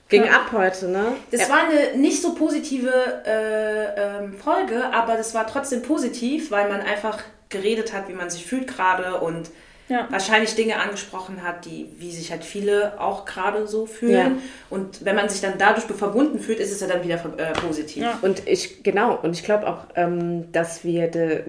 [0.08, 1.12] ging ab heute, ne?
[1.30, 2.90] Das war eine nicht so positive
[3.26, 7.18] äh, ähm, Folge, aber das war trotzdem positiv, weil man einfach
[7.48, 9.50] geredet hat, wie man sich fühlt gerade und
[9.90, 10.06] Ja.
[10.08, 14.36] wahrscheinlich Dinge angesprochen hat, die, wie sich halt viele auch gerade so fühlen.
[14.36, 14.42] Ja.
[14.70, 18.04] Und wenn man sich dann dadurch verbunden fühlt, ist es ja dann wieder äh, positiv.
[18.04, 18.18] Ja.
[18.22, 21.42] Und ich, genau, und ich glaube auch, ähm, dass wir de,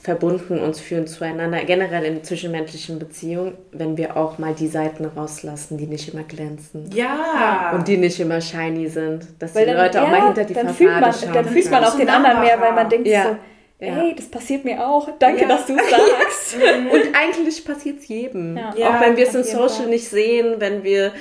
[0.00, 5.76] verbunden uns fühlen zueinander, generell in zwischenmenschlichen Beziehungen, wenn wir auch mal die Seiten rauslassen,
[5.76, 6.90] die nicht immer glänzen.
[6.94, 7.72] Ja.
[7.74, 9.26] Und die nicht immer shiny sind.
[9.38, 11.32] Dass Weil die dann, Leute auch mal hinter die dann Fassade fühlt man, schauen.
[11.34, 13.24] Dann fühlt man auch den anderen mehr, weil man denkt Ja.
[13.24, 13.36] so,
[13.80, 13.94] Ja.
[13.94, 15.08] hey, das passiert mir auch.
[15.18, 15.48] Danke, Ja.
[15.48, 16.56] dass du es sagst.
[16.92, 18.56] Und eigentlich passiert es jedem.
[18.56, 18.74] Ja.
[18.76, 19.86] Ja, auch wenn wir es in Social Fall.
[19.86, 21.12] nicht sehen, wenn wir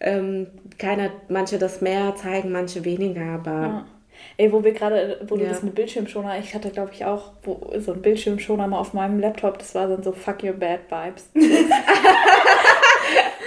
[0.00, 0.46] ähm,
[0.78, 3.86] keiner, manche das mehr zeigen, manche weniger, aber Ja.
[4.38, 5.48] Ey, wo wir gerade, wo du Ja.
[5.50, 9.18] das mit Bildschirmschoner, ich hatte glaube ich auch wo, so ein Bildschirmschoner mal auf meinem
[9.20, 11.30] Laptop, das war dann so fuck your bad vibes.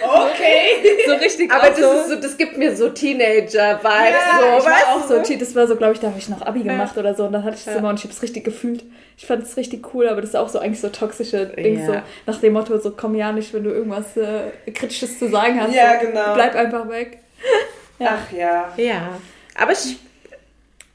[0.09, 0.83] okay.
[1.07, 3.83] so richtig aber das, ist so, das gibt mir so Teenager-Vibes.
[3.83, 5.25] Ja, so, ich auch du?
[5.25, 7.33] so, das war so, glaube ich, da habe ich noch Abi gemacht oder so und
[7.33, 7.79] dann hatte ich das Ja.
[7.79, 8.83] immer und ich habe es richtig gefühlt.
[9.17, 11.85] Ich fand es richtig cool, aber das ist auch so eigentlich so toxische Ding, Ja.
[11.85, 11.93] so
[12.25, 15.73] nach dem Motto, so komm ja nicht, wenn du irgendwas äh, Kritisches zu sagen hast.
[15.73, 16.33] Ja, so, genau.
[16.33, 17.19] Bleib einfach weg.
[17.99, 18.17] Ja.
[18.17, 18.73] Ach ja.
[18.77, 19.09] Ja,
[19.55, 19.97] aber ich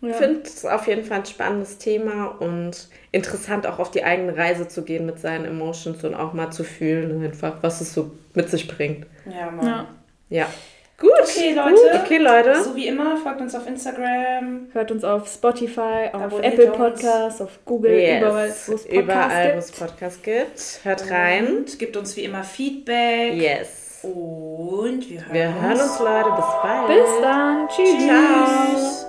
[0.08, 0.14] Ja.
[0.14, 4.68] finde es auf jeden Fall ein spannendes Thema und interessant auch auf die eigene Reise
[4.68, 8.48] zu gehen mit seinen Emotions und auch mal zu fühlen einfach, was es so mit
[8.50, 9.06] sich bringt.
[9.26, 9.66] Ja, Mann.
[9.66, 9.86] Ja.
[10.30, 10.46] Ja.
[10.96, 11.10] Gut.
[11.22, 11.70] Okay, Leute.
[11.74, 12.00] Gut.
[12.04, 12.62] Okay, Leute.
[12.62, 14.68] So wie immer, folgt uns auf Instagram.
[14.72, 16.76] Hört uns auf Spotify, auf Abonniert Apple uns.
[16.76, 18.68] Podcasts, auf Google, überall, Yes.
[18.68, 19.78] wo es Podcasts Überall, wo es gibt.
[19.80, 20.80] Podcasts gibt.
[20.84, 21.46] Hört rein.
[21.58, 23.34] Und gibt uns wie immer Feedback.
[23.34, 24.00] Yes.
[24.04, 26.30] Und wir hören Wir hören uns, Leute.
[26.36, 26.86] Bis bald.
[26.88, 27.68] Bis dann.
[27.68, 28.04] Tschüss.
[28.06, 28.74] Ciao.
[28.74, 29.03] Tschüss.